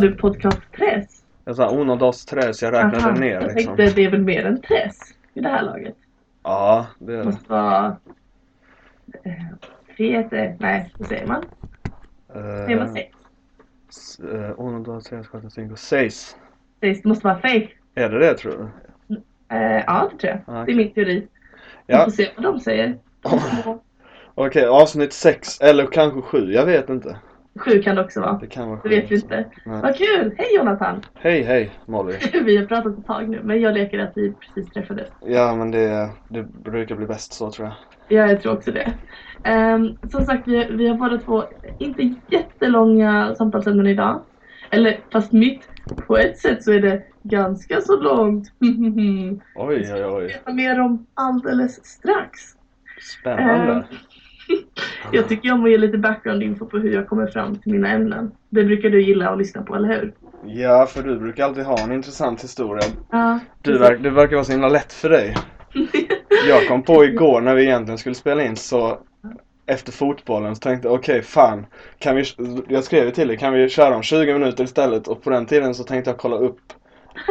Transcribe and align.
du 0.00 0.16
podcast 0.16 0.60
tres? 0.76 1.06
Jag 1.44 1.56
sa 1.56 1.70
uno, 1.70 1.96
dos, 1.96 2.24
tres. 2.24 2.62
Jag 2.62 2.72
räknade 2.74 2.96
Aha, 2.96 3.10
ner 3.14 3.34
Jag 3.34 3.42
liksom. 3.42 3.76
tänkte 3.76 3.90
det 3.90 4.04
är 4.04 4.10
väl 4.10 4.22
mer 4.22 4.44
än 4.46 4.62
tres 4.62 4.96
i 5.34 5.40
det 5.40 5.48
här 5.48 5.62
laget. 5.62 5.94
Ja, 6.42 6.86
det 6.98 7.12
är 7.12 7.16
Det 7.16 7.22
det. 7.22 7.24
måste 7.24 7.52
vara... 7.52 7.96
eh, 9.24 9.32
Tre. 9.96 10.56
Nej, 10.60 10.94
vad 10.98 11.08
säger 11.08 11.26
man? 11.26 11.44
Säger 12.32 12.76
man 12.78 12.86
Eh, 12.86 12.92
sex? 12.92 13.16
s- 13.88 14.20
eh, 14.20 14.54
uno, 14.60 14.78
dos, 14.82 15.04
tres, 15.04 15.28
cuatro, 15.28 15.50
cinco, 15.50 15.76
seis. 15.76 16.36
Sex 16.80 17.04
måste 17.04 17.26
vara 17.26 17.38
fake. 17.38 17.68
Är 17.94 18.08
det 18.10 18.18
det 18.18 18.34
tror 18.34 18.52
du? 19.08 19.16
Eh, 19.56 19.82
ja, 19.86 20.08
det 20.12 20.18
tror 20.18 20.32
jag. 20.46 20.56
Ja, 20.56 20.64
Det 20.64 20.72
är 20.72 20.76
min 20.76 20.92
teori. 20.92 21.28
Vi 21.86 21.94
Ja, 21.94 22.04
får 22.04 22.10
se 22.10 22.30
vad 22.36 22.44
de 22.44 22.60
säger. 22.60 22.98
okej. 24.34 24.66
avsnitt 24.66 25.12
sex 25.12 25.60
eller 25.60 25.86
kanske 25.86 26.20
sju. 26.22 26.52
Jag 26.52 26.66
vet 26.66 26.88
inte. 26.90 27.16
Sju 27.58 27.82
kan 27.82 27.96
det 27.96 28.02
också 28.04 28.20
vara. 28.20 28.38
Det 28.38 28.46
kan 28.46 28.68
vara 28.68 28.80
Det 28.82 28.88
sju. 28.88 28.94
vet 28.94 29.10
vi 29.10 29.14
inte. 29.14 29.44
Nej. 29.64 29.80
Vad 29.82 29.96
kul! 29.96 30.34
Hej 30.38 30.46
Jonathan! 30.56 31.02
Hej, 31.14 31.42
hej 31.42 31.70
Molly. 31.86 32.14
Vi 32.44 32.56
har 32.56 32.66
pratat 32.66 32.98
ett 32.98 33.06
tag 33.06 33.28
nu, 33.28 33.40
men 33.44 33.60
jag 33.60 33.74
leker 33.74 33.98
att 33.98 34.12
vi 34.14 34.32
precis 34.34 34.72
träffades. 34.72 35.08
Ja, 35.20 35.54
men 35.56 35.70
det, 35.70 36.08
det 36.28 36.42
brukar 36.42 36.96
bli 36.96 37.06
bäst 37.06 37.32
så 37.32 37.50
tror 37.50 37.66
jag. 37.68 37.76
Ja, 38.08 38.26
jag 38.30 38.42
tror 38.42 38.52
också 38.52 38.72
det. 38.72 38.92
Ehm, 39.44 39.96
som 40.10 40.24
sagt, 40.24 40.48
vi, 40.48 40.64
vi 40.70 40.88
har 40.88 40.96
båda 40.96 41.18
två 41.18 41.44
inte 41.78 42.14
jättelånga 42.28 43.34
samtalsämnen 43.34 43.86
idag. 43.86 44.22
Eller 44.70 45.00
fast 45.12 45.32
mitt, 45.32 45.68
på 46.06 46.16
ett 46.16 46.38
sätt 46.38 46.62
så 46.64 46.72
är 46.72 46.80
det 46.80 47.02
ganska 47.22 47.80
så 47.80 48.00
långt. 48.00 48.48
Oj, 49.54 49.92
oj, 49.94 50.04
oj. 50.04 50.26
veta 50.26 50.52
mer 50.52 50.80
om 50.80 51.06
alldeles 51.14 51.84
strax. 51.86 52.40
Spännande. 53.20 53.72
Ehm, 53.72 53.82
jag 55.12 55.28
tycker 55.28 55.52
om 55.52 55.64
att 55.64 55.70
ge 55.70 55.78
lite 55.78 55.98
background 55.98 56.42
info 56.42 56.66
på 56.66 56.78
hur 56.78 56.92
jag 56.92 57.08
kommer 57.08 57.26
fram 57.26 57.56
till 57.56 57.72
mina 57.72 57.88
ämnen. 57.88 58.32
Det 58.50 58.64
brukar 58.64 58.90
du 58.90 59.02
gilla 59.02 59.30
att 59.30 59.38
lyssna 59.38 59.62
på, 59.62 59.74
eller 59.74 59.88
hur? 59.88 60.12
Ja, 60.44 60.86
för 60.86 61.02
du 61.02 61.18
brukar 61.18 61.44
alltid 61.44 61.64
ha 61.64 61.78
en 61.78 61.92
intressant 61.92 62.44
historia. 62.44 62.82
Ja. 63.10 63.38
Du 63.62 63.78
verk, 63.78 64.02
det 64.02 64.10
verkar 64.10 64.36
vara 64.36 64.44
så 64.44 64.52
himla 64.52 64.68
lätt 64.68 64.92
för 64.92 65.08
dig. 65.08 65.34
Jag 66.48 66.68
kom 66.68 66.82
på 66.82 67.04
igår 67.04 67.40
när 67.40 67.54
vi 67.54 67.62
egentligen 67.62 67.98
skulle 67.98 68.14
spela 68.14 68.44
in 68.44 68.56
så 68.56 68.98
efter 69.66 69.92
fotbollen 69.92 70.56
så 70.56 70.60
tänkte 70.60 70.88
jag 70.88 70.94
okej 70.94 71.22
fan. 71.22 71.66
Kan 71.98 72.16
vi, 72.16 72.24
jag 72.68 72.84
skrev 72.84 73.04
ju 73.04 73.10
till 73.10 73.28
dig, 73.28 73.36
kan 73.36 73.52
vi 73.52 73.68
köra 73.68 73.96
om 73.96 74.02
20 74.02 74.32
minuter 74.32 74.64
istället? 74.64 75.08
Och 75.08 75.22
på 75.22 75.30
den 75.30 75.46
tiden 75.46 75.74
så 75.74 75.84
tänkte 75.84 76.10
jag 76.10 76.18
kolla 76.18 76.36
upp, 76.36 76.60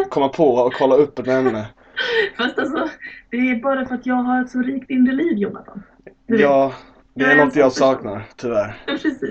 komma 0.09 0.29
på 0.29 0.55
och 0.55 0.73
kolla 0.73 0.95
upp 0.95 1.19
ett 1.19 1.27
ämne. 1.27 1.67
Fast 2.37 2.59
alltså, 2.59 2.89
det 3.29 3.37
är 3.37 3.55
bara 3.55 3.85
för 3.85 3.95
att 3.95 4.05
jag 4.05 4.15
har 4.15 4.41
ett 4.41 4.49
så 4.49 4.59
rikt 4.59 4.89
inre 4.89 5.13
liv, 5.13 5.37
Jonathan. 5.37 5.83
Du. 6.27 6.41
Ja, 6.41 6.73
det 7.15 7.25
är 7.25 7.45
något 7.45 7.55
jag 7.55 7.71
saknar, 7.71 8.23
tyvärr. 8.35 8.77
Precis. 8.85 9.21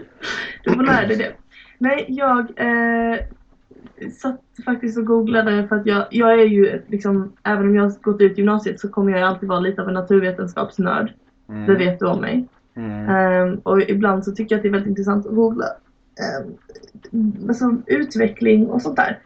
Du 0.64 0.72
får 0.72 0.82
lära 0.82 1.06
dig 1.06 1.16
det. 1.16 1.32
Nej, 1.78 2.04
jag 2.08 2.38
eh, 2.56 3.18
satt 4.12 4.40
faktiskt 4.64 4.98
och 4.98 5.06
googlade 5.06 5.68
för 5.68 5.76
att 5.76 5.86
jag, 5.86 6.06
jag 6.10 6.32
är 6.40 6.44
ju 6.44 6.82
liksom, 6.86 7.32
även 7.42 7.66
om 7.66 7.74
jag 7.74 7.82
har 7.82 7.92
gått 8.02 8.20
ut 8.20 8.38
gymnasiet 8.38 8.80
så 8.80 8.88
kommer 8.88 9.12
jag 9.12 9.22
alltid 9.22 9.48
vara 9.48 9.60
lite 9.60 9.82
av 9.82 9.88
en 9.88 9.94
naturvetenskapsnörd. 9.94 11.12
Det 11.46 11.52
Mm. 11.52 11.78
vet 11.78 11.98
du 11.98 12.06
om 12.06 12.20
mig. 12.20 12.48
Mm. 12.76 13.08
Ehm, 13.08 13.54
och 13.62 13.80
ibland 13.82 14.24
så 14.24 14.32
tycker 14.32 14.54
jag 14.54 14.58
att 14.58 14.62
det 14.62 14.68
är 14.68 14.72
väldigt 14.72 14.88
intressant 14.88 15.26
att 15.26 15.34
googla 15.34 15.64
um, 17.12 17.34
alltså, 17.48 17.76
utveckling 17.86 18.66
och 18.66 18.82
sånt 18.82 18.96
där. 18.96 19.18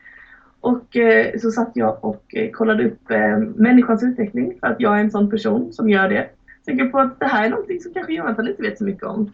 Och 0.61 0.97
eh, 0.97 1.39
så 1.39 1.51
satt 1.51 1.71
jag 1.75 2.05
och 2.05 2.25
eh, 2.35 2.51
kollade 2.51 2.87
upp 2.87 3.11
eh, 3.11 3.39
människans 3.39 4.03
utveckling 4.03 4.55
för 4.61 4.67
att 4.67 4.81
jag 4.81 4.97
är 4.97 5.01
en 5.01 5.11
sån 5.11 5.31
person 5.31 5.73
som 5.73 5.91
gör 5.91 6.09
det. 6.09 6.29
Tänker 6.69 6.87
på 6.89 6.99
att 6.99 7.21
det 7.21 7.27
här 7.27 7.47
är 7.47 7.51
någonting 7.51 7.81
som 7.81 7.93
kanske 7.93 8.13
Jonathan 8.13 8.49
inte 8.49 8.63
vet 8.63 8.79
så 8.79 8.85
mycket 8.85 9.03
om. 9.03 9.33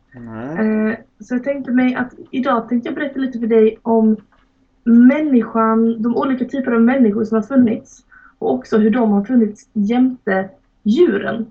Eh, 0.59 0.99
så 1.21 1.35
jag 1.35 1.45
tänkte 1.45 1.73
mig 1.73 1.95
att 1.95 2.13
idag 2.31 2.69
tänkte 2.69 2.89
jag 2.89 2.95
berätta 2.95 3.19
lite 3.21 3.39
för 3.39 3.47
dig 3.47 3.79
om 3.83 4.17
människan, 4.85 6.03
de 6.03 6.17
olika 6.17 6.45
typer 6.45 6.73
av 6.73 6.81
människor 6.81 7.25
som 7.25 7.35
har 7.35 7.43
funnits 7.43 8.05
och 8.39 8.53
också 8.53 8.79
hur 8.79 8.91
de 8.91 9.11
har 9.11 9.25
funnits 9.25 9.69
jämte 9.73 10.49
djuren 10.83 11.47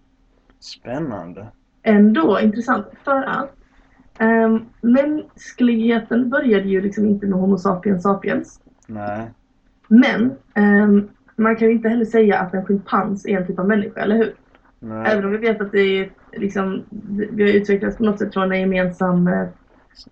Spännande. 0.60 1.48
ändå 1.84 2.40
intressant 2.40 2.86
för 3.04 3.24
att 3.24 3.56
um, 4.20 4.66
mänskligheten 4.82 6.30
började 6.30 6.70
ju 6.70 6.82
liksom 6.82 7.06
inte 7.06 7.26
med 7.28 7.40
Homo 7.40 7.58
sapiens 7.58 8.04
sapiens. 8.04 8.60
Nej. 8.88 9.32
Men 9.88 10.32
ehm, 10.54 11.10
man 11.36 11.56
kan 11.56 11.68
ju 11.68 11.74
inte 11.74 11.90
heller 11.90 12.06
säga 12.06 12.40
att 12.40 12.54
en 12.54 12.66
schimpans 12.66 13.26
är 13.26 13.38
en 13.38 13.48
typ 13.48 13.60
av 13.60 13.68
människa, 13.68 14.02
eller 14.02 14.16
hur? 14.16 14.34
Nej. 14.84 15.12
Även 15.12 15.26
om 15.26 15.32
vi 15.32 15.38
vet 15.38 15.62
att 15.62 15.72
det 15.72 15.82
är 15.82 16.10
liksom, 16.32 16.84
vi 17.32 17.44
har 17.44 17.50
utvecklats 17.50 17.98
på 17.98 18.04
något 18.04 18.20
sätt 18.20 18.34
från 18.34 18.52
en 18.52 18.60
gemensam, 18.60 19.28
eh, 19.28 19.48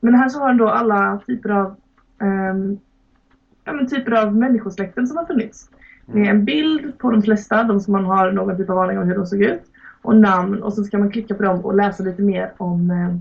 Men 0.00 0.14
här 0.14 0.28
så 0.28 0.38
har 0.38 0.48
de 0.48 0.58
då 0.58 0.68
alla 0.68 1.20
typer 1.26 1.50
av 1.50 1.66
eh, 2.20 2.76
ja, 3.64 3.72
men 3.72 3.88
typer 3.88 4.12
av 4.12 4.36
människosläkten 4.36 5.06
som 5.06 5.16
har 5.16 5.24
funnits. 5.24 5.70
Med 6.06 6.30
en 6.30 6.44
bild 6.44 6.98
på 6.98 7.10
de 7.10 7.22
flesta, 7.22 7.62
de 7.62 7.80
som 7.80 7.92
man 7.92 8.04
har 8.04 8.32
någon 8.32 8.56
typ 8.56 8.70
av 8.70 8.78
aning 8.78 8.98
om 8.98 9.08
hur 9.08 9.14
de 9.14 9.26
såg 9.26 9.42
ut. 9.42 9.62
Och 10.02 10.16
namn 10.16 10.62
och 10.62 10.72
så 10.72 10.84
ska 10.84 10.98
man 10.98 11.10
klicka 11.10 11.34
på 11.34 11.42
dem 11.42 11.64
och 11.64 11.74
läsa 11.74 12.02
lite 12.02 12.22
mer 12.22 12.52
om 12.56 12.90
eh, 12.90 13.16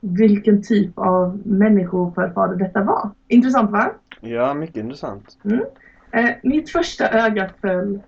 vilken 0.00 0.62
typ 0.62 0.98
av 0.98 1.40
människoförfader 1.44 2.56
detta 2.56 2.82
var. 2.82 3.10
Intressant 3.28 3.70
va? 3.70 3.90
Ja, 4.28 4.54
mycket 4.54 4.76
intressant. 4.76 5.38
Eh, 6.12 6.30
mitt 6.42 6.70
första 6.70 7.10
öga 7.10 7.50
föll, 7.60 8.00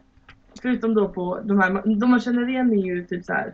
förutom 0.62 0.94
då 0.94 1.08
på 1.08 1.38
de 1.44 1.58
här, 1.60 1.96
de 2.00 2.10
man 2.10 2.20
känner 2.20 2.48
igen 2.48 2.72
är 2.72 2.84
ju 2.86 3.04
typ 3.04 3.24
så 3.24 3.32
här. 3.32 3.52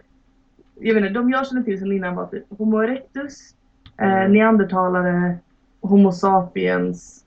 Jag 0.81 0.95
vet 0.95 1.03
inte, 1.03 1.15
de 1.15 1.31
jag 1.31 1.47
känner 1.47 1.63
till 1.63 1.79
som 1.81 1.93
innan 1.93 2.15
var 2.17 2.27
typ 2.27 2.45
Homo 2.59 2.83
erectus, 2.83 3.55
eh, 3.99 4.13
Mm. 4.15 4.33
neandertalare, 4.33 5.37
Homo 5.81 6.13
sapiens 6.13 7.25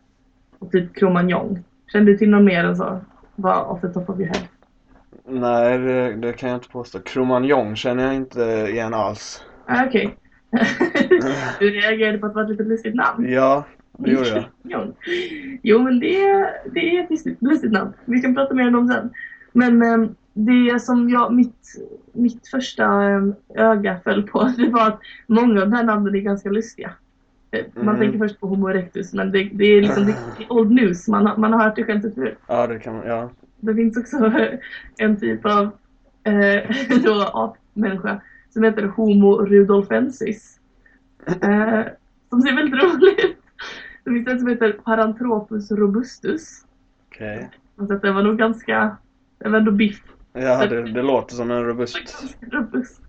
och 0.59 0.71
typ 0.71 0.95
Cro-Magnon. 0.95 1.63
Kände 1.91 2.11
du 2.11 2.17
till 2.17 2.29
någon 2.29 2.45
mer 2.45 2.63
än 2.63 2.75
så? 2.75 2.99
Bara 3.35 3.63
off 3.63 3.81
the 3.81 3.87
top 3.87 4.09
of 4.09 4.19
your 4.19 4.27
head. 4.27 4.47
Nej, 5.29 5.77
det, 5.77 6.13
det 6.15 6.33
kan 6.33 6.49
jag 6.49 6.57
inte 6.57 6.69
påstå. 6.69 6.99
Cro-Magnon 6.99 7.75
känner 7.75 8.03
jag 8.05 8.15
inte 8.15 8.41
igen 8.69 8.93
alls. 8.93 9.43
Ah, 9.65 9.85
Okej. 9.85 10.17
du 11.59 11.69
reagerade 11.69 12.17
på 12.17 12.25
att 12.25 12.33
det 12.33 12.35
var 12.35 12.43
ett 12.43 12.49
litet 12.49 12.67
lustigt 12.67 12.95
namn. 12.95 13.29
Ja, 13.31 13.63
det 13.97 14.11
gjorde 14.11 14.29
jag. 14.29 14.43
Jo, 14.63 14.93
jo 15.63 15.79
men 15.79 15.99
det, 15.99 16.49
det 16.73 16.97
är 16.97 17.03
ett 17.03 17.09
lustigt, 17.41 17.71
namn. 17.71 17.93
Vi 18.05 18.21
kan 18.21 18.35
prata 18.35 18.53
mer 18.53 18.67
om 18.67 18.73
dem 18.73 18.87
sen. 18.87 19.09
Men 19.53 19.81
eh, 19.81 20.09
det 20.33 20.79
som 20.81 21.09
jag, 21.09 21.33
mitt, 21.33 21.75
mitt 22.13 22.47
första 22.47 23.03
eh, 23.09 23.21
öga 23.55 23.99
föll 24.03 24.23
på 24.23 24.43
det 24.57 24.69
var 24.69 24.87
att 24.87 24.99
många 25.27 25.61
av 25.61 25.69
de 25.69 25.75
här 25.75 25.83
namnen 25.83 26.15
är 26.15 26.19
ganska 26.19 26.49
lustiga. 26.49 26.91
Eh, 27.51 27.65
Man 27.75 27.95
Mm. 27.95 27.99
tänker 27.99 28.27
först 28.27 28.39
på 28.39 28.47
Homo 28.47 28.69
erectus 28.69 29.13
men 29.13 29.31
det, 29.31 29.49
det 29.53 29.65
är 29.65 29.81
liksom 29.81 30.05
det 30.05 30.11
är 30.43 30.51
old 30.53 30.71
news. 30.71 31.07
Man, 31.07 31.25
har- 31.27 31.37
man 31.37 31.53
har 31.53 31.63
hört 31.63 31.75
det 31.75 31.83
skämtet 31.83 32.15
förut. 32.15 32.37
Ja, 32.47 32.67
det 32.67 32.79
kan 32.79 32.95
man, 32.95 33.07
ja. 33.07 33.29
Det 33.59 33.75
finns 33.75 33.97
också 33.97 34.31
en 34.97 35.19
typ 35.19 35.45
av 35.45 35.63
eh, 36.23 36.71
då, 37.03 37.21
apmänniska 37.33 38.21
som 38.49 38.63
heter 38.63 38.83
Homo 38.83 39.45
rudolfensis. 39.45 40.59
Eh, 41.25 41.81
som 42.29 42.41
ser 42.41 42.55
väldigt 42.55 42.83
rolig 42.83 43.19
ut. 43.25 43.37
Det 44.07 44.13
finns 44.13 44.27
en 44.27 44.39
som 44.39 44.47
heter 44.47 44.71
Paranthropus 44.71 45.71
robustus. 45.71 46.65
Okej. 47.07 47.49
Och 47.75 47.87
så 47.87 47.93
att 47.93 48.01
den 48.01 48.15
var 48.15 48.23
nog 48.23 48.37
ganska, 48.37 48.97
den 49.37 49.51
var 49.51 49.59
ändå 49.59 49.71
biff. 49.71 50.01
Ja, 50.33 50.65
det, 50.65 50.91
det 50.91 51.01
låter 51.01 51.35
som 51.35 51.51
en 51.51 51.65
robust... 51.65 51.97
Robust. 52.51 53.01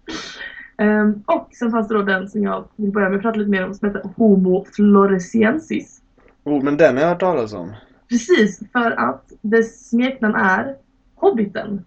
Ehm, 0.76 1.22
och 1.26 1.48
sen 1.52 1.70
fanns 1.70 1.88
det 1.88 1.94
då 1.94 2.02
den 2.02 2.28
som 2.28 2.42
jag 2.42 2.64
vill 2.76 2.92
börja 2.92 3.08
med 3.08 3.16
att 3.16 3.22
prata 3.22 3.38
lite 3.38 3.50
mer 3.50 3.66
om 3.66 3.74
som 3.74 3.88
heter 3.88 4.10
Homo 4.16 4.64
floresiensis. 4.72 6.02
Oh, 6.44 6.64
men 6.64 6.76
den 6.76 6.96
har 6.96 7.02
jag 7.02 7.08
hört 7.08 7.20
talas 7.20 7.52
om. 7.52 7.72
Precis, 8.08 8.62
för 8.72 8.90
att 8.90 9.32
dess 9.42 9.88
smeknamn 9.88 10.34
är 10.34 10.76
Hobbiten. 11.14 11.84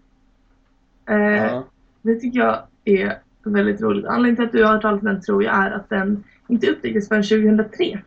Eh, 1.06 1.16
Ja. 1.18 1.64
Det 2.02 2.16
tycker 2.16 2.40
jag 2.40 2.60
är 2.86 3.18
väldigt 3.44 3.82
roligt. 3.82 4.06
Anledningen 4.06 4.36
till 4.36 4.46
att 4.46 4.52
du 4.52 4.64
har 4.64 4.74
hört 4.74 4.82
talas 4.82 5.02
om 5.02 5.08
den 5.08 5.22
tror 5.22 5.44
jag 5.44 5.56
är 5.56 5.72
att 5.72 5.90
den 5.90 6.24
inte 6.48 6.68
upptäcktes 6.72 7.08
förrän 7.08 7.24
2003. 7.24 8.02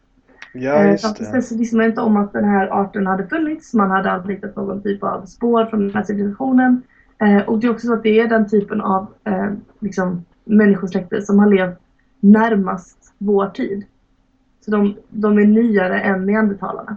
Ja, 0.55 0.75
Eh, 0.75 0.91
just 0.91 1.17
tills 1.17 1.31
det. 1.31 1.37
dess 1.37 1.53
visste 1.53 1.77
man 1.77 1.87
inte 1.87 2.01
om 2.01 2.17
att 2.17 2.33
den 2.33 2.45
här 2.45 2.69
arten 2.69 3.07
hade 3.07 3.27
funnits. 3.27 3.75
Man 3.75 3.91
hade 3.91 4.11
aldrig 4.11 4.37
hittat 4.37 4.57
någon 4.57 4.83
typ 4.83 5.03
av 5.03 5.27
spår 5.27 5.67
från 5.67 5.81
den 5.81 5.95
här 5.95 6.03
civilisationen. 6.03 6.83
Eh, 7.19 7.43
och 7.49 7.59
det 7.59 7.67
är 7.67 7.71
också 7.71 7.87
så 7.87 7.95
att 7.95 8.03
det 8.03 8.21
är 8.21 8.29
den 8.29 8.49
typen 8.49 8.81
av 8.81 9.07
eh, 9.25 9.53
liksom, 9.81 10.25
människosläkte 10.45 11.23
som 11.23 11.39
har 11.39 11.47
levt 11.47 11.79
närmast 12.21 13.15
vår 13.19 13.47
tid. 13.47 13.85
Så 14.65 14.71
de, 14.71 14.97
de 15.11 15.39
är 15.39 15.47
nyare 15.47 16.01
än 16.01 16.27
neandertalarna. 16.27 16.97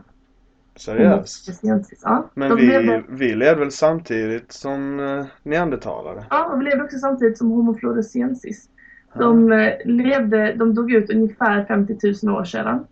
Seriöst? 0.75 1.45
floresiensis. 1.45 2.01
Ja. 2.03 2.29
Men 2.33 2.55
vi, 2.55 2.67
levde, 2.67 3.03
vi 3.09 3.35
levde 3.35 3.59
väl 3.59 3.71
samtidigt 3.71 4.51
som 4.51 4.97
neandertalare? 5.43 6.25
ja, 6.29 6.45
och 6.45 6.61
vi 6.61 6.65
levde 6.65 6.83
också 6.83 6.97
samtidigt 6.97 7.37
som 7.37 7.51
Homo 7.51 7.77
floresiensis. 7.77 8.69
De 9.13 9.49
levde, 9.85 10.53
de 10.53 10.75
dog 10.75 10.91
ut 10.91 11.09
ungefär 11.09 11.65
50 11.65 11.97
000 12.23 12.37
år 12.39 12.43
sedan. 12.43 12.85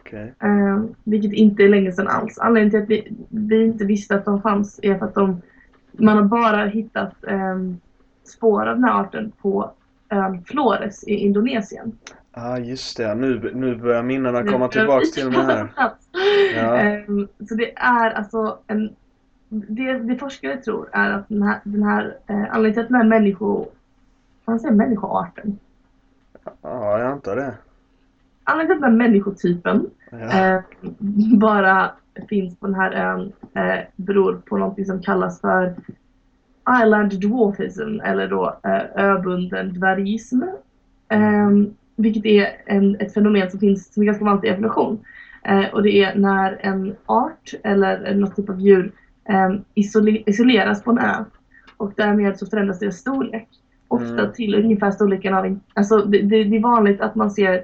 Okej. 0.00 0.34
Eh, 0.42 0.82
vilket 1.04 1.32
inte 1.32 1.62
är 1.62 1.68
länge 1.68 1.92
sedan 1.92 2.08
alls. 2.08 2.38
Anledningen 2.38 2.70
till 2.70 2.82
att 2.82 2.90
vi, 2.90 3.16
vi 3.28 3.64
inte 3.64 3.84
visste 3.84 4.14
att 4.14 4.24
de 4.24 4.42
fanns 4.42 4.80
är 4.82 4.98
för 4.98 5.06
att 5.06 5.14
de, 5.14 5.42
man 5.92 6.16
har 6.16 6.24
bara 6.24 6.66
hittat 6.66 7.24
eh, 7.24 7.58
spår 8.24 8.66
av 8.66 8.74
den 8.74 8.84
här 8.84 9.00
arten 9.00 9.32
på 9.42 9.70
ön 10.08 10.44
Flores 10.44 11.04
i 11.04 11.14
Indonesien. 11.14 11.98
Ah, 12.32 12.58
just 12.58 12.96
det. 12.96 13.14
Nu, 13.14 13.50
nu 13.54 13.76
börjar 13.76 14.02
minnena 14.02 14.44
komma 14.44 14.68
tillbaks 14.68 15.12
till 15.12 15.30
mig 15.30 15.42
här. 15.42 15.68
Ja. 16.54 16.76
Ehm, 16.76 17.28
så 17.48 17.54
det 17.54 17.78
är 17.78 18.10
alltså 18.10 18.58
en... 18.66 18.96
Det, 19.48 19.92
det 19.92 20.16
forskare 20.16 20.56
tror 20.56 20.88
är 20.92 21.10
att 21.10 21.28
den 21.28 21.42
här, 21.42 21.60
den 21.64 21.82
här 21.82 22.16
eh, 22.26 22.36
anledningen 22.36 22.72
till 22.72 22.82
att 22.82 22.88
den 22.88 22.96
här 22.96 23.04
människo... 23.04 23.64
Kan 24.44 24.52
man 24.52 24.60
säga 24.60 24.72
människoarten? 24.72 25.58
Ja, 26.62 26.98
jag 26.98 27.10
antar 27.10 27.36
det. 27.36 27.54
Att 28.50 28.68
den 28.68 28.82
här 28.82 28.90
människotypen 28.90 29.86
Ja. 30.10 30.54
eh, 30.54 30.60
bara 31.38 31.90
finns 32.28 32.56
på 32.58 32.66
den 32.66 32.74
här 32.76 32.92
ön 32.92 33.32
eh, 33.54 33.80
beror 33.96 34.34
på 34.34 34.56
något 34.56 34.86
som 34.86 35.02
kallas 35.02 35.40
för 35.40 35.74
Island 36.82 37.20
Dwarfism 37.20 38.00
eller 38.04 38.28
då 38.28 38.56
eh, 38.64 39.04
öbunden 39.04 39.72
dvärgism. 39.72 40.42
Ehm, 41.08 41.74
vilket 41.96 42.24
är 42.26 42.46
en, 42.66 42.96
ett 43.00 43.14
fenomen 43.14 43.50
som 43.50 43.60
finns 43.60 43.92
som 43.94 44.02
är 44.02 44.06
ganska 44.06 44.24
vanligt 44.24 44.44
i 44.44 44.48
evolution. 44.48 44.98
Eh, 45.44 45.64
och 45.72 45.82
det 45.82 46.02
är 46.02 46.14
när 46.18 46.58
en 46.60 46.94
art 47.06 47.54
eller 47.64 48.14
något 48.14 48.36
typ 48.36 48.48
av 48.50 48.60
djur 48.60 48.92
eh, 49.28 49.50
isole- 49.74 50.22
isoleras 50.26 50.82
på 50.82 50.90
en 50.90 50.98
ö 50.98 51.24
och 51.76 51.92
därmed 51.96 52.38
så 52.38 52.46
förändras 52.46 52.78
deras 52.78 52.96
storlek. 52.96 53.48
Ofta 53.88 54.20
Mm. 54.20 54.32
till 54.32 54.54
ungefär 54.54 54.90
storleken 54.90 55.34
av 55.34 55.44
en, 55.44 55.60
alltså 55.74 55.98
det, 55.98 56.18
det, 56.22 56.44
det 56.44 56.56
är 56.56 56.60
vanligt 56.62 57.00
att 57.00 57.14
man 57.14 57.30
ser 57.30 57.52
eh, 57.54 57.60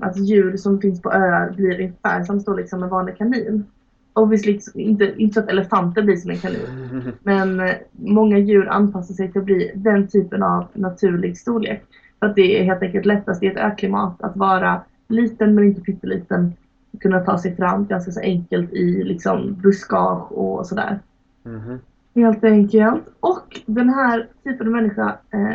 att 0.00 0.16
djur 0.16 0.56
som 0.56 0.80
finns 0.80 1.02
på 1.02 1.12
öar 1.12 1.50
blir 1.50 1.80
ungefär 1.80 2.24
samma 2.24 2.40
storlek 2.40 2.68
som 2.68 2.82
en 2.82 2.88
vanlig 2.88 3.16
kanin. 3.16 3.64
Obviously 4.12 4.60
inte, 4.74 5.14
inte 5.16 5.34
så 5.34 5.40
att 5.40 5.48
elefanter 5.48 6.02
blir 6.02 6.16
som 6.16 6.30
en 6.30 6.36
kanin. 6.36 7.12
Men 7.22 7.60
eh, 7.60 7.74
många 7.92 8.38
djur 8.38 8.68
anpassar 8.68 9.14
sig 9.14 9.32
till 9.32 9.38
att 9.40 9.44
bli 9.44 9.72
den 9.74 10.08
typen 10.08 10.42
av 10.42 10.66
naturlig 10.72 11.38
storlek. 11.38 11.82
För 12.18 12.26
att 12.26 12.36
det 12.36 12.60
är 12.60 12.64
helt 12.64 12.82
enkelt 12.82 13.06
lättast 13.06 13.42
i 13.42 13.46
ett 13.46 13.56
öklimat 13.56 14.22
att 14.22 14.36
vara 14.36 14.80
liten 15.08 15.54
men 15.54 15.64
inte 15.64 15.80
pytteliten. 15.80 16.52
Kunna 17.00 17.20
ta 17.20 17.38
sig 17.38 17.56
fram 17.56 17.86
ganska 17.86 18.10
så 18.10 18.20
enkelt 18.20 18.72
i 18.72 19.04
liksom 19.04 19.54
buskage 19.62 20.32
och 20.32 20.66
sådär. 20.66 20.98
Mhm. 21.42 21.78
Helt 22.14 22.44
enkelt. 22.44 23.02
Och 23.20 23.60
den 23.66 23.88
här 23.88 24.28
typen 24.44 24.66
av 24.66 24.72
människa 24.72 25.16
eh, 25.30 25.54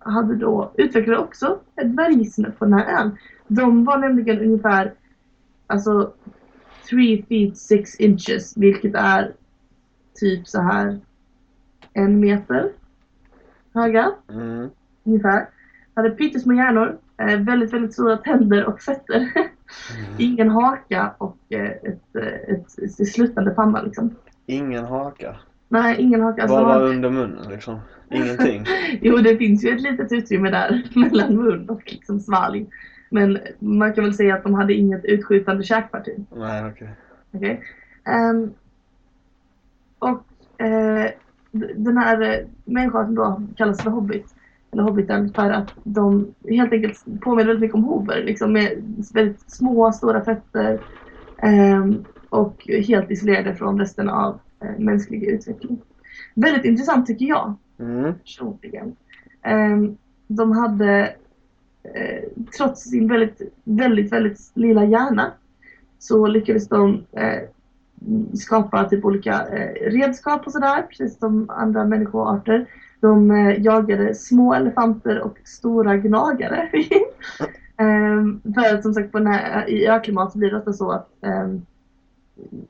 hade 0.00 0.36
då 0.36 0.72
utvecklade 0.74 1.18
också 1.18 1.58
ett 1.76 1.92
dvärgism 1.92 2.44
på 2.58 2.64
den 2.64 2.74
här 2.74 3.00
ön. 3.00 3.16
De 3.48 3.84
var 3.84 3.98
nämligen 3.98 4.38
ungefär 4.40 4.94
alltså 5.66 6.12
3 6.90 7.22
feet 7.28 7.56
6 7.58 8.00
inches 8.00 8.56
vilket 8.56 8.94
är 8.94 9.32
typ 10.14 10.48
så 10.48 10.60
här 10.60 11.00
en 11.92 12.20
meter 12.20 12.72
höga 13.74 14.12
Mm. 14.30 14.70
ungefär. 15.04 15.48
Hade 15.94 16.10
pyttesmå 16.10 16.52
hjärnor, 16.52 16.98
eh, 17.16 17.40
väldigt 17.40 17.72
väldigt 17.72 17.92
stora 17.92 18.16
tänder 18.16 18.64
och 18.66 18.80
fötter. 18.80 19.30
Ingen 20.18 20.50
haka 20.50 21.14
och 21.18 21.38
eh, 21.48 21.70
ett, 21.70 22.16
eh, 22.16 22.54
ett, 22.54 22.78
ett 22.78 23.08
slutande 23.08 23.50
panna 23.50 23.82
liksom. 23.82 24.14
Ingen 24.46 24.84
haka. 24.84 25.36
Nej, 25.72 25.96
ingen 25.98 26.20
haka. 26.20 26.42
Alltså, 26.42 26.56
Vad 26.56 26.80
var 26.80 26.88
under 26.88 27.10
munnen 27.10 27.48
liksom? 27.50 27.78
Ingenting. 28.10 28.64
Jo, 29.00 29.16
det 29.16 29.36
finns 29.36 29.64
ju 29.64 29.68
ett 29.70 29.80
litet 29.80 30.12
utrymme 30.12 30.50
där 30.50 30.82
mellan 30.94 31.36
mun 31.36 31.68
och 31.68 31.82
liksom 31.86 32.20
svalg. 32.20 32.66
Men 33.10 33.38
man 33.58 33.92
kan 33.92 34.04
väl 34.04 34.14
säga 34.14 34.34
att 34.34 34.42
de 34.42 34.54
hade 34.54 34.74
inget 34.74 35.04
utskjutande 35.04 35.62
käkparti. 35.62 36.14
Nej, 36.36 36.64
okej. 36.70 36.88
Okej? 37.32 37.60
Ehm, 38.04 38.50
och 39.98 40.24
eh, 40.64 41.10
d- 41.50 41.72
den 41.76 41.96
här 41.98 42.20
eh, 42.22 42.46
människan 42.64 43.14
då 43.14 43.42
kallas 43.56 43.82
för 43.82 43.90
hobbit. 43.90 44.34
Eller 44.72 44.82
hobbiten 44.82 45.32
för 45.32 45.50
att 45.50 45.72
de 45.84 46.34
helt 46.48 46.72
enkelt 46.72 47.04
påminner 47.20 47.46
väldigt 47.46 47.60
mycket 47.60 47.74
om 47.74 47.84
hover. 47.84 48.22
Liksom 48.22 48.52
med 48.52 48.72
väldigt 49.14 49.50
små, 49.50 49.92
stora 49.92 50.20
fötter. 50.24 50.78
ehm, 51.42 52.04
och 52.28 52.66
helt 52.86 53.10
isolerade 53.10 53.54
från 53.54 53.78
resten 53.78 54.08
av 54.08 54.28
eh, 54.34 54.38
mänsklig 54.78 55.22
utveckling. 55.24 55.80
Väldigt 56.34 56.64
intressant 56.64 57.06
tycker 57.06 57.26
jag 57.26 57.54
Mm. 57.78 58.14
personligen. 58.14 58.96
Ehm, 59.42 59.96
de 60.26 60.52
hade, 60.52 61.14
eh, 61.82 62.22
trots 62.56 62.82
sin 62.82 63.08
väldigt, 63.08 63.40
väldigt, 63.64 64.12
väldigt 64.12 64.38
lilla 64.54 64.84
hjärna, 64.84 65.32
så 65.98 66.26
lyckades 66.26 66.68
de 66.68 67.04
eh, 67.12 67.42
skapa 68.34 68.84
typ 68.88 69.04
olika 69.04 69.46
eh, 69.46 69.90
redskap 69.90 70.46
och 70.46 70.52
sådär, 70.52 70.82
precis 70.82 71.18
som 71.18 71.50
andra 71.50 71.84
människoarter. 71.84 72.66
De 73.00 73.30
eh, 73.30 73.60
jagade 73.62 74.14
små 74.14 74.54
elefanter 74.54 75.20
och 75.20 75.38
stora 75.44 75.96
gnagare. 75.96 76.70
Ehm, 77.76 78.40
för 78.54 78.74
att 78.74 78.82
som 78.82 78.94
sagt 78.94 79.12
på 79.12 79.18
den 79.18 79.26
här, 79.26 79.70
i 79.70 79.88
öklimat 79.88 80.34
blir 80.34 80.50
det 80.50 80.58
ofta 80.58 80.72
så 80.72 80.90
att 80.90 81.08
ehm, 81.22 81.66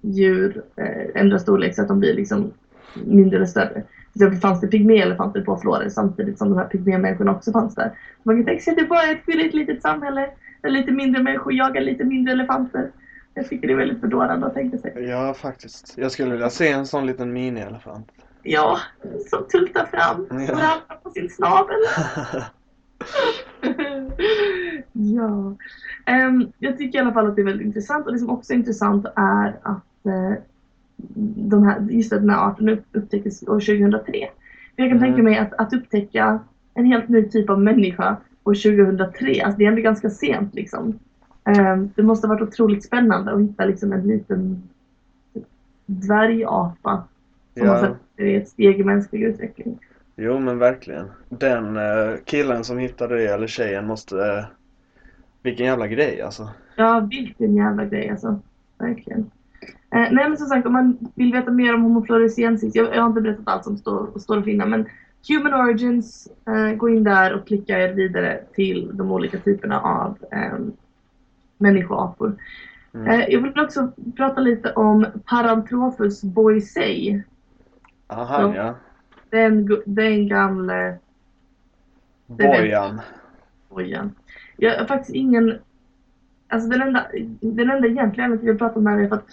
djur 0.01 0.63
eh, 0.77 1.21
ändrar 1.23 1.39
storlek 1.39 1.75
så 1.75 1.83
att 1.83 1.89
de 1.89 2.01
blir 2.01 2.15
liksom 2.15 2.53
mindre 2.95 3.37
eller 3.37 3.47
större. 3.47 3.73
Till 4.13 4.23
exempel 4.23 4.41
fanns 4.41 4.61
det 4.61 4.67
pygméelefanter 4.69 5.41
på 5.41 5.57
Flores 5.57 5.95
samtidigt 5.95 6.39
som 6.39 6.49
de 6.51 6.59
här 6.59 6.65
pygmémänniskorna 6.67 7.33
också 7.33 7.53
fanns 7.53 7.75
där. 7.75 7.91
Man 8.23 8.37
kan 8.37 8.45
tänka 8.45 8.63
sig 8.63 8.71
att 8.71 8.79
det 8.79 8.85
bara 8.85 9.03
är 9.03 9.12
ett 9.12 9.25
fylligt 9.27 9.55
litet 9.55 9.83
samhälle 9.83 10.31
där 10.62 10.71
lite 10.71 10.93
mindre 10.93 11.23
människor 11.23 11.53
jagar 11.53 11.81
lite 11.81 12.05
mindre 12.05 12.33
elefanter. 12.33 12.91
Jag 13.35 13.49
tycker 13.49 13.67
det 13.67 13.73
är 13.73 13.77
väldigt 13.77 14.00
bedårande 14.00 14.47
att 14.47 14.55
tänka 14.55 14.79
sig. 14.79 15.05
Ja, 15.09 15.35
faktiskt. 15.35 15.95
Jag 15.97 16.11
skulle 16.12 16.31
vilja 16.33 16.50
se 16.50 16.69
en 16.69 16.87
sån 16.87 17.07
liten 17.07 17.33
mini-elefant. 17.37 18.05
Ja, 18.43 18.79
som 19.31 19.47
tultar 19.49 19.85
fram 19.87 20.21
och 20.25 20.43
Ja. 20.43 20.47
ramlar 20.53 21.00
på 21.03 21.11
sin 21.11 21.29
snabel. 21.31 21.77
ja. 25.00 25.54
Ehm, 26.07 26.52
jag 26.59 26.78
tycker 26.78 26.99
i 26.99 27.02
alla 27.02 27.12
fall 27.12 27.26
att 27.26 27.37
det 27.37 27.42
är 27.42 27.47
väldigt 27.47 27.66
intressant 27.66 28.07
och 28.07 28.12
det 28.12 28.19
som 28.19 28.30
också 28.30 28.52
är 28.52 28.57
intressant 28.57 29.07
är 29.16 29.57
att 29.62 30.07
eh, 30.07 30.33
de 31.37 31.66
här, 31.66 31.80
just 31.90 32.12
att 32.12 32.21
den 32.21 32.30
här 32.30 32.49
arten 32.49 32.69
upp, 32.69 32.85
upptäcktes 32.92 33.42
år 33.42 33.61
2003. 33.61 34.12
För 34.76 34.83
jag 34.83 34.90
kan 34.90 34.99
Mm. 34.99 35.00
tänka 35.00 35.23
mig 35.23 35.38
att, 35.38 35.52
att 35.52 35.73
upptäcka 35.73 36.38
en 36.75 36.85
helt 36.85 37.09
ny 37.09 37.28
typ 37.28 37.50
av 37.50 37.61
människa 37.61 38.16
år 38.45 38.54
2003, 38.54 39.42
alltså 39.42 39.59
det 39.59 39.64
är 39.64 39.69
ändå 39.69 39.83
ganska 39.83 40.11
sent 40.11 40.54
liksom. 40.54 40.99
Ehm, 41.45 41.90
det 41.95 42.02
måste 42.02 42.26
ha 42.26 42.35
varit 42.35 42.49
otroligt 42.49 42.85
spännande 42.85 43.33
att 43.33 43.40
hitta 43.40 43.64
liksom 43.64 43.92
en 43.92 44.02
liten 44.02 44.62
dvärgapa 45.87 47.04
som 47.59 47.66
ja. 47.66 47.97
det 48.16 48.35
är 48.37 48.40
ett 48.40 48.49
steg 48.49 48.80
i 48.80 48.85
mänsklig 48.85 49.23
utveckling. 49.23 49.78
Jo, 50.16 50.38
men 50.38 50.59
verkligen. 50.59 51.07
Den 51.28 51.76
eh, 51.76 52.14
killen 52.25 52.64
som 52.64 52.78
hittade 52.78 53.16
det, 53.16 53.26
eller 53.35 53.47
tjejen, 53.47 53.87
måste... 53.87 54.26
Eh, 54.26 54.45
vilken 55.42 55.66
jävla 55.66 55.87
grej 55.87 56.23
alltså. 56.23 56.49
Ja, 56.76 57.09
vilken 57.11 57.56
jävla 57.56 57.85
grej 57.85 58.11
alltså. 58.11 58.40
Verkligen. 58.78 59.30
Eh, 59.94 60.09
nej 60.11 60.28
men 60.28 60.37
som 60.37 60.47
sagt, 60.47 60.66
om 60.66 60.73
man 60.73 60.99
vill 61.14 61.32
veta 61.32 61.50
mer 61.50 61.75
om 61.75 61.82
Homo 61.82 62.04
floresiensis, 62.04 62.75
jag, 62.75 62.94
jag 62.94 63.02
har 63.02 63.09
inte 63.09 63.20
berättat 63.20 63.49
allt 63.49 63.64
som 63.64 63.76
står, 63.76 64.18
står 64.18 64.38
att 64.38 64.44
finna, 64.44 64.66
men 64.66 64.87
Human 65.28 65.54
Origins, 65.54 66.28
eh, 66.47 66.76
gå 66.76 66.88
in 66.88 67.04
där 67.04 67.35
och 67.35 67.47
klicka 67.47 67.78
er 67.78 67.92
vidare 67.92 68.40
till 68.54 68.90
de 68.97 69.11
olika 69.12 69.38
typerna 69.38 69.80
av 69.80 70.18
eh, 70.32 70.59
människoapor. 71.59 72.37
Mm. 72.94 73.06
Eh, 73.06 73.26
jag 73.28 73.40
vill 73.40 73.61
också 73.61 73.92
prata 74.16 74.40
lite 74.40 74.73
om 74.73 75.06
Paranthropus 75.25 76.23
boisei. 76.23 77.23
Aha, 78.06 78.42
Ja. 78.42 78.54
ja. 78.56 78.75
Den, 79.30 79.82
den 79.87 80.28
gamle 80.28 80.99
Bojan. 82.26 83.00
bojan. 83.68 84.14
Jag 84.61 84.79
har 84.79 84.87
faktiskt 84.87 85.14
ingen... 85.14 85.55
Alltså 86.49 86.69
den 86.69 86.83
enda, 86.83 87.07
den 87.40 87.71
enda 87.71 87.88
egentliga 87.88 88.25
anledningen 88.25 88.38
till 88.38 88.49
att 88.49 88.61
jag 88.61 88.75
pratar 88.75 88.90
här 88.90 88.99
är 88.99 89.09
för 89.09 89.17
att 89.17 89.26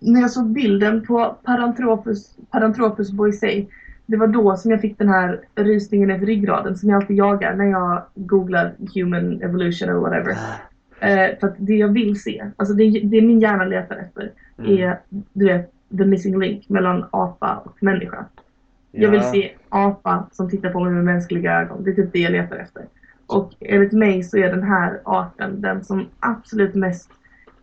när 0.00 0.20
jag 0.20 0.30
såg 0.30 0.46
bilden 0.46 1.06
på 1.06 1.36
Paranthropus, 1.42 2.36
Paranthropus 2.50 3.10
boisei 3.12 3.68
det 4.06 4.16
var 4.16 4.26
då 4.26 4.56
som 4.56 4.70
jag 4.70 4.80
fick 4.80 4.98
den 4.98 5.08
här 5.08 5.40
rysningen 5.54 6.10
över 6.10 6.26
ryggraden 6.26 6.76
som 6.76 6.88
jag 6.88 6.96
alltid 6.96 7.16
jagar 7.16 7.54
när 7.54 7.64
jag 7.64 8.02
googlar 8.14 8.72
human 8.94 9.42
evolution 9.42 9.88
eller 9.88 9.98
whatever. 10.00 10.30
Eh, 11.00 11.38
för 11.40 11.46
att 11.46 11.54
det 11.58 11.74
jag 11.74 11.88
vill 11.88 12.20
se, 12.20 12.44
alltså 12.56 12.74
det, 12.74 13.00
det 13.04 13.20
min 13.22 13.40
hjärna 13.40 13.64
letar 13.64 13.96
efter 13.96 14.30
Mm. 14.58 14.78
är 14.78 14.98
du 15.32 15.44
vet, 15.44 15.72
the 15.98 16.04
missing 16.04 16.38
link 16.38 16.68
mellan 16.68 17.04
apa 17.10 17.62
och 17.64 17.82
människa. 17.82 18.24
Jag 18.92 19.10
vill 19.10 19.20
Ja. 19.20 19.32
se 19.32 19.50
apa 19.68 20.26
som 20.32 20.50
tittar 20.50 20.70
på 20.70 20.80
mig 20.80 20.92
med 20.92 21.04
mänskliga 21.04 21.60
ögon. 21.60 21.84
Det 21.84 21.90
är 21.90 21.94
typ 21.94 22.12
det 22.12 22.18
jag 22.18 22.32
letar 22.32 22.56
efter. 22.56 22.82
Och 23.30 23.52
enligt 23.60 23.92
mig 23.92 24.22
så 24.22 24.36
är 24.36 24.50
den 24.50 24.62
här 24.62 25.00
arten 25.04 25.60
den 25.60 25.84
som 25.84 26.06
absolut 26.20 26.74
mest 26.74 27.10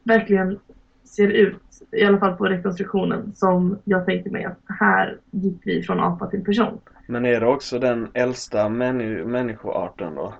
verkligen 0.03 0.59
ser 1.03 1.27
ut, 1.27 1.61
i 1.91 2.05
alla 2.05 2.17
fall 2.17 2.35
på 2.35 2.45
rekonstruktionen, 2.45 3.31
som 3.35 3.77
jag 3.83 4.05
tänkte 4.05 4.29
mig 4.29 4.43
att 4.45 4.59
här 4.79 5.17
gick 5.31 5.57
vi 5.63 5.83
från 5.83 5.99
apa 5.99 6.27
till 6.27 6.43
person. 6.43 6.79
Men 7.07 7.25
är 7.25 7.39
det 7.39 7.47
också 7.47 7.79
den 7.79 8.07
äldsta 8.13 8.69
männi- 8.69 9.25
människoarten 9.25 10.15
då? 10.15 10.33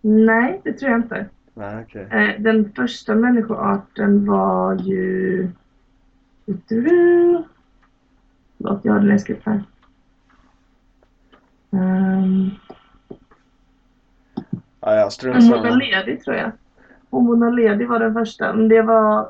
Nej, 0.00 0.60
det 0.64 0.72
tror 0.72 0.90
jag 0.90 1.00
inte. 1.00 1.26
Nej, 1.54 1.84
okej. 1.88 2.06
Eh, 2.10 2.40
Den 2.42 2.72
första 2.72 3.14
människoarten 3.14 4.26
var 4.26 4.74
ju... 4.74 5.48
Förlåt, 8.58 8.80
jag 8.84 8.92
hade 8.92 9.06
läskigt 9.06 9.40
här. 9.44 9.62
Um, 11.70 12.50
Ja, 14.86 14.94
ja, 14.94 15.10
strunt 15.10 15.44
samma. 15.44 15.62
naledi 15.62 16.16
tror 16.16 16.36
jag. 16.36 16.50
Homo 17.10 17.34
naledi 17.34 17.84
var 17.84 17.98
den 17.98 18.14
första. 18.14 18.52
Men 18.52 18.68
det 18.68 18.82
var, 18.82 19.28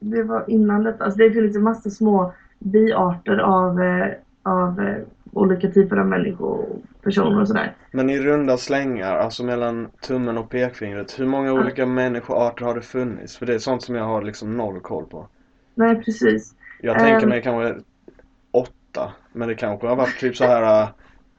det 0.00 0.22
var 0.22 0.44
innan 0.50 0.82
detta. 0.84 1.04
Alltså 1.04 1.18
det 1.18 1.30
finns 1.30 1.56
ju 1.56 1.60
massa 1.60 1.90
små 1.90 2.32
biarter 2.58 3.38
av, 3.38 3.82
eh, 3.82 4.06
av 4.42 4.80
eh, 4.80 4.96
olika 5.32 5.70
typer 5.70 5.96
av 5.96 6.06
människor, 6.06 6.66
personer 7.02 7.40
och 7.40 7.48
sådär. 7.48 7.72
Men 7.90 8.10
i 8.10 8.18
runda 8.20 8.56
slängar, 8.56 9.16
alltså 9.16 9.44
mellan 9.44 9.88
tummen 10.00 10.38
och 10.38 10.50
pekfingret, 10.50 11.20
hur 11.20 11.26
många 11.26 11.46
Ja. 11.46 11.52
olika 11.60 11.86
människoarter 11.86 12.64
har 12.64 12.74
det 12.74 12.80
funnits? 12.82 13.36
För 13.36 13.46
det 13.46 13.54
är 13.54 13.58
sånt 13.58 13.82
som 13.82 13.94
jag 13.94 14.04
har 14.04 14.22
liksom 14.22 14.56
noll 14.56 14.80
koll 14.80 15.04
på. 15.06 15.28
Nej, 15.74 16.02
precis. 16.02 16.54
Jag 16.80 16.98
tänker 16.98 17.22
Ehm. 17.22 17.28
mig 17.28 17.42
kanske 17.42 17.74
åtta, 18.50 19.12
men 19.32 19.48
det 19.48 19.54
kanske 19.54 19.86
har 19.86 19.96
varit 19.96 20.18
typ 20.20 20.36
så 20.36 20.44
här 20.44 20.82
äh, 20.82 20.88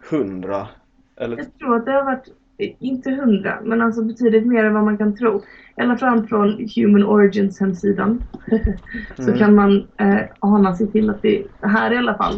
hundra. 0.09 0.67
Eller, 1.15 1.37
Jag 1.37 1.57
tror 1.59 1.75
att 1.75 1.85
det 1.85 1.91
har 1.91 2.03
varit, 2.03 2.27
eh, 2.27 2.33
inte 2.57 3.11
hundra, 3.11 3.59
men 3.63 3.81
alltså 3.81 4.03
betydligt 4.03 4.47
mer 4.47 4.63
än 4.65 4.73
vad 4.73 4.83
man 4.83 4.97
kan 4.97 5.15
tro. 5.15 5.41
Alla 5.77 5.97
fall 5.97 6.27
från 6.27 6.67
Human 6.75 7.03
Origins 7.03 7.59
hemsidan. 7.59 8.23
så 9.15 9.21
Mm. 9.21 9.37
kan 9.37 9.55
man 9.55 9.87
eh, 9.97 10.21
ana 10.39 10.75
sig 10.75 10.91
till 10.91 11.09
att 11.09 11.21
det, 11.21 11.43
här 11.61 11.93
i 11.93 11.97
alla 11.97 12.15
fall, 12.17 12.35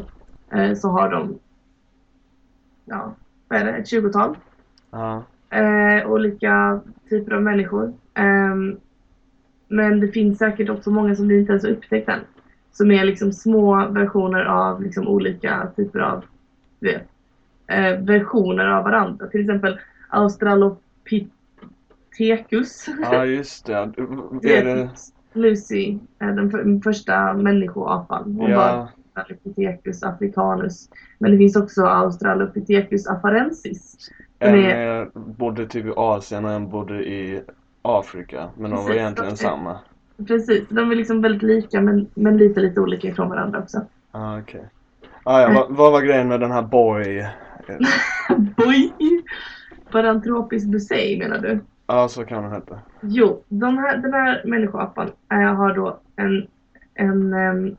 eh, 0.52 0.74
så 0.74 0.90
har 0.90 1.12
de, 1.12 1.40
ja, 2.86 3.16
vad 3.48 3.60
är 3.60 3.66
det, 3.66 3.72
ett 3.72 3.88
tjugotal 3.88 4.38
ja. 4.92 5.24
eh, 5.50 6.12
olika 6.12 6.80
typer 7.10 7.32
av 7.32 7.42
människor. 7.44 7.94
Ehm, 8.14 8.78
men 9.68 10.00
det 10.00 10.08
finns 10.08 10.38
säkert 10.38 10.70
också 10.70 10.92
många 10.92 11.16
som 11.16 11.28
vi 11.28 11.40
inte 11.40 11.52
ens 11.52 11.64
har 11.64 11.72
upptäckt 11.72 12.10
än. 12.10 12.20
Som 12.72 12.92
är 12.92 13.04
liksom 13.06 13.32
små 13.34 13.88
versioner 13.90 14.46
av 14.46 14.84
liksom 14.84 15.08
olika 15.08 15.68
typer 15.76 16.00
av, 16.00 16.24
vet, 16.80 17.04
eh, 17.68 18.00
versioner 18.00 18.66
av 18.68 18.84
varandra. 18.84 19.28
Till 19.28 19.42
exempel 19.42 19.80
Australopithecus. 20.10 22.86
ja, 23.02 23.26
just 23.26 23.66
det. 23.66 23.74
Är 24.44 24.64
det 24.64 24.76
vet, 24.76 24.90
Lucy, 25.34 25.98
eh, 26.22 26.28
den 26.28 26.52
för, 26.52 26.82
första 26.84 27.34
människoapan. 27.34 28.24
Hon 28.24 28.38
var 28.54 28.70
ja, 28.70 28.90
Australopithecus 29.16 30.04
africanus. 30.04 30.90
Men 31.20 31.32
det 31.32 31.38
finns 31.38 31.56
också 31.56 31.86
Australopithecus 31.86 33.08
afarensis. 33.08 34.10
en 34.40 34.54
det 34.54 34.72
är- 34.72 35.02
eh, 35.02 35.08
bodde 35.14 35.68
typ 35.68 35.86
i 35.86 35.94
Asien 35.96 36.46
och 36.46 36.52
en 36.52 36.70
bodde 36.70 37.04
i 37.06 37.42
Afrika. 37.82 38.50
Men 38.58 38.72
de 38.72 38.78
var 38.78 38.86
Precis, 38.86 39.00
egentligen 39.02 39.34
okej. 39.34 39.46
samma. 39.46 39.80
Precis, 40.28 40.64
de 40.70 40.92
är 40.92 40.96
liksom 40.96 41.22
väldigt 41.22 41.44
lika 41.44 41.82
men, 41.82 42.08
men 42.14 42.38
lite 42.38 42.60
lite 42.60 42.82
olika 42.82 43.08
ifrån 43.08 43.30
varandra 43.30 43.60
också. 43.60 43.82
Ah, 44.12 44.40
okej. 44.40 44.66
Ah, 45.24 45.42
ja, 45.42 45.52
vad, 45.54 45.76
vad 45.78 45.92
var 45.92 46.02
grejen 46.02 46.28
med 46.28 46.40
den 46.40 46.52
här? 46.52 46.62
Boy! 46.62 47.28
Paranthropis 49.98 50.66
busei 50.66 51.18
menar 51.20 51.38
du? 51.38 51.60
Ja, 51.88 52.08
så 52.08 52.24
kan 52.26 52.44
den 52.44 52.52
heta. 52.52 52.80
Jo, 53.02 53.44
de 53.48 53.78
här, 53.78 53.98
den 53.98 54.14
här 54.14 54.42
människoapan 54.46 55.12
äh, 55.32 55.38
har 55.56 55.76
då 55.76 56.00
en, 56.16 56.48
en, 56.94 57.34
ehm, 57.34 57.76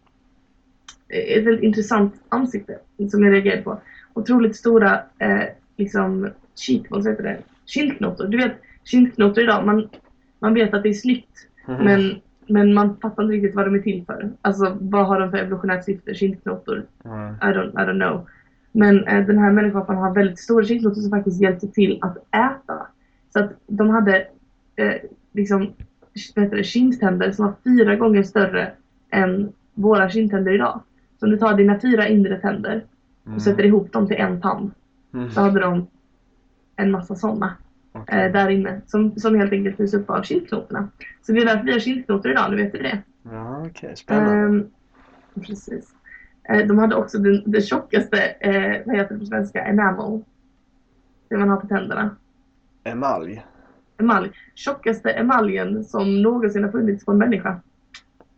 ett 1.08 1.46
väldigt 1.46 1.62
intressant 1.64 2.14
ansikte 2.28 2.78
som 3.10 3.22
jag 3.22 3.32
reagerade 3.32 3.62
på. 3.62 3.80
Otroligt 4.14 4.56
stora 4.56 4.94
eh, 5.18 5.42
liksom 5.76 6.28
cheekbones, 6.56 7.06
heter 7.06 7.22
det? 7.22 7.38
Kindknotor. 7.66 8.26
Du 8.26 8.37
vet, 8.37 8.52
kindknotor 8.84 9.44
idag, 9.44 9.66
man, 9.66 9.88
man 10.38 10.54
vet 10.54 10.75
att 10.75 10.82
det 10.82 10.88
är 10.88 10.94
snyggt 10.94 11.44
Mhm. 11.68 11.84
men, 11.84 12.20
men 12.46 12.75
man 12.75 12.96
fattar 13.02 13.22
inte 13.22 13.34
riktigt 13.34 13.54
vad 13.54 13.66
de 13.66 13.75
är 13.75 13.78
till 13.78 14.04
för. 14.06 14.30
Alltså 14.42 14.76
vad 14.80 15.06
har 15.06 15.20
de 15.20 15.30
för 15.30 15.38
evolutionärt 15.38 15.84
syfte? 15.84 16.14
Kindknotor? 16.14 16.82
Mm. 17.04 17.34
I 17.34 17.46
don't, 17.56 17.72
I 17.72 17.87
don't 17.87 18.00
know. 18.08 18.26
Men 18.78 19.04
eh, 19.08 19.26
den 19.26 19.38
här 19.38 19.52
människoapan 19.52 19.97
har 19.97 20.14
väldigt 20.14 20.38
stora 20.38 20.64
kindknotor 20.64 21.00
som 21.00 21.11
faktiskt 21.11 21.40
hjälpte 21.40 21.68
till 21.68 21.99
att 22.02 22.16
äta. 22.16 22.87
Så 23.32 23.38
att 23.38 23.52
de 23.66 23.90
hade 23.90 24.26
eh, 24.76 24.94
liksom 25.32 25.73
det, 26.35 26.64
kindtänder 26.64 27.32
som 27.32 27.44
var 27.47 27.54
fyra 27.64 27.97
gånger 27.97 28.23
större 28.23 28.73
än 29.11 29.52
våra 29.75 30.11
kindtänder 30.11 30.52
idag. 30.54 30.80
Så 31.20 31.26
om 31.26 31.30
du 31.32 31.38
tar 31.38 31.54
dina 31.54 31.80
fyra 31.80 32.08
inre 32.08 32.40
tänder 32.40 32.85
och 33.35 33.42
sätter 33.42 33.64
ihop 33.64 33.92
dem 33.92 34.06
till 34.06 34.16
en 34.16 34.40
tand 34.40 34.70
Mm. 35.14 35.30
så 35.30 35.40
hade 35.40 35.61
de 35.61 35.87
en 36.76 36.90
massa 36.90 37.14
sådana 37.14 37.54
Okej. 37.92 38.25
eh, 38.25 38.32
där 38.32 38.49
inne 38.49 38.80
som, 38.87 39.16
som 39.16 39.35
helt 39.35 39.52
enkelt 39.52 39.76
fylls 39.76 39.94
upp 39.94 40.11
av 40.11 40.23
kindknotorna. 40.23 40.88
Så 41.23 41.32
det 41.32 41.40
är 41.40 41.44
därför 41.44 41.64
vi 41.64 41.73
har 41.73 41.78
kindknotor 41.78 42.30
idag, 42.30 42.50
nu 42.50 42.56
vet 42.56 42.73
du 42.73 42.78
det. 42.78 43.02
Ja, 43.23 43.66
okej. 43.66 43.97
Spännande. 43.97 44.32
Ehm, 44.32 44.66
precis. 45.47 45.94
Eh, 46.49 46.67
de 46.67 46.78
hade 46.78 46.95
också 46.95 47.19
den, 47.19 47.43
det 47.47 47.61
tjockaste, 47.61 48.23
eh, 48.40 48.83
vad 48.87 48.97
heter 48.97 49.14
det 49.14 49.21
på 49.21 49.26
svenska, 49.26 49.64
enamel. 49.64 50.21
Det 51.28 51.37
man 51.37 51.49
har 51.49 51.57
på 51.57 51.67
tänderna. 51.67 52.17
Emalj. 52.85 53.45
Emalj. 54.00 54.31
Tjockaste 54.55 55.11
emaljen 55.11 55.85
som 55.85 56.23
någonsin 56.23 56.64
har 56.64 56.71
funnits 56.71 57.05
på 57.05 57.12
en 57.12 57.19
människa. 57.19 57.61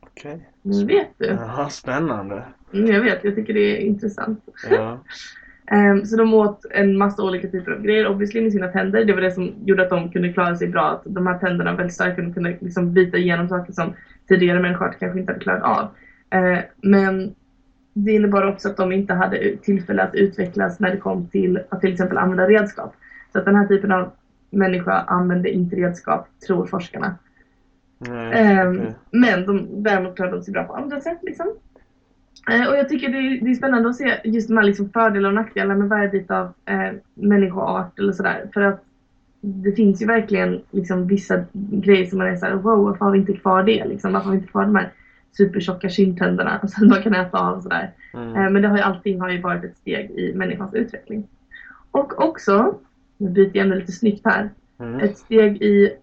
Okej. 0.01 0.49
Nu 0.63 0.85
vet 0.85 1.09
du. 1.19 1.27
Jaha, 1.27 1.69
spännande. 1.69 2.43
Mm, 2.73 2.87
jag 2.87 3.01
vet, 3.01 3.25
jag 3.25 3.35
tycker 3.35 3.55
det 3.55 3.77
är 3.77 3.87
intressant. 3.87 4.45
Ja. 4.71 4.99
Ehm, 5.73 6.07
så 6.07 6.17
de 6.17 6.35
åt 6.35 6.65
en 6.71 6.99
massa 6.99 7.23
olika 7.23 7.49
typer 7.49 7.73
av 7.73 7.83
grejer, 7.83 8.07
obviously 8.07 8.43
med 8.43 8.53
sina 8.53 8.69
tänder. 8.69 9.05
Det 9.05 9.13
var 9.13 9.21
det 9.21 9.31
som 9.31 9.55
gjorde 9.65 9.83
att 9.83 9.91
de 9.91 10.11
kunde 10.13 10.33
klara 10.33 10.57
sig 10.57 10.69
bra. 10.69 10.91
Att 10.91 11.03
de 11.05 11.27
här 11.27 11.39
tänderna 11.39 11.77
väldigt 11.77 11.95
starkt 11.95 12.17
kunde, 12.17 12.35
kunde 12.35 12.57
liksom 12.61 12.93
bita 12.93 13.17
igenom 13.17 13.49
saker 13.49 13.73
som 13.73 13.95
tidigare 14.29 14.61
människor 14.61 14.97
kanske 15.01 15.21
inte 15.21 15.33
hade 15.33 15.45
klarat 15.45 15.63
av. 15.63 15.89
Eh, 16.31 16.59
men 16.83 17.35
det 18.05 18.13
innebar 18.13 18.47
också 18.47 18.69
att 18.69 18.77
de 18.77 18.93
inte 18.93 19.15
hade 19.15 19.57
tillfälle 19.57 20.03
att 20.03 20.15
utvecklas 20.15 20.81
när 20.81 20.91
det 20.91 20.97
kom 20.97 21.29
till 21.29 21.61
att 21.69 21.81
till 21.81 21.93
exempel 21.93 22.19
använda 22.19 22.49
redskap. 22.49 22.95
Så 23.33 23.39
att 23.39 23.45
den 23.45 23.55
här 23.55 23.67
typen 23.67 23.93
av 23.93 24.11
människa 24.51 24.93
använde 24.93 25.51
inte 25.51 25.77
redskap, 25.77 26.29
tror 26.47 26.67
forskarna. 26.67 27.15
Nej, 27.99 28.33
Ehm, 28.35 28.79
okej. 28.79 28.95
Men 29.11 29.47
de, 29.47 29.83
däremot 29.83 30.17
klarade 30.17 30.37
de 30.37 30.43
sig 30.43 30.53
bra 30.53 30.65
på 30.65 30.75
andra 30.75 31.01
sätt. 31.01 31.19
Liksom. 31.23 31.47
Eh, 32.51 32.69
och 32.69 32.77
jag 32.77 32.89
tycker 32.89 33.09
det 33.09 33.19
är, 33.19 33.45
det 33.45 33.51
är 33.51 33.55
spännande 33.55 33.89
att 33.89 33.97
se 33.97 34.21
just 34.25 34.49
de 34.49 34.57
här 34.57 34.65
liksom 34.65 34.91
fördelar 34.91 35.29
och 35.29 35.35
nackdelar 35.35 35.75
med 35.75 35.89
varje 35.89 36.09
bit 36.09 36.31
av 36.31 36.53
eh, 36.65 36.93
människoart 37.15 37.99
eller 37.99 38.13
sådär. 38.13 38.51
För 38.55 38.61
att 38.61 38.85
det 39.41 39.73
finns 39.73 40.03
ju 40.03 40.07
verkligen 40.07 40.61
liksom 40.71 41.07
vissa 41.07 41.45
grejer 41.53 42.07
som 42.07 42.19
man 42.19 42.27
är 42.27 42.37
såhär, 42.37 42.55
wow 42.55 42.85
varför 42.85 43.05
har 43.05 43.13
vi 43.13 43.19
inte 43.19 43.33
kvar 43.33 43.63
det? 43.63 43.85
Liksom? 43.85 44.13
Varför 44.13 44.25
har 44.25 44.33
vi 44.33 44.39
inte 44.39 44.51
kvar 44.51 44.63
de 44.63 44.75
här 44.75 44.93
supertjocka 45.33 45.89
kindtänderna 45.89 46.69
som 46.69 46.89
man 46.89 47.03
kan 47.03 47.15
äta 47.15 47.39
av 47.39 47.61
sådär. 47.61 47.93
Mm. 48.15 48.37
Eh, 48.37 48.51
men 48.51 48.63
det 48.63 48.69
har 48.69 48.77
ju, 48.77 48.83
allting 48.83 49.21
har 49.21 49.31
ju 49.31 49.41
varit 49.41 49.65
ett 49.65 49.77
steg 49.77 50.11
i 50.11 50.35
människans 50.35 50.75
utveckling. 50.75 51.29
Och 51.91 52.25
också, 52.25 52.75
nu 53.17 53.31
byter 53.31 53.51
jag 53.57 53.65
ämne 53.65 53.77
lite 53.77 53.93
snyggt 53.93 54.25
här, 54.25 54.51
Mm. 54.79 55.01
ett 55.01 55.19
steg 55.19 55.63
i 55.63 55.97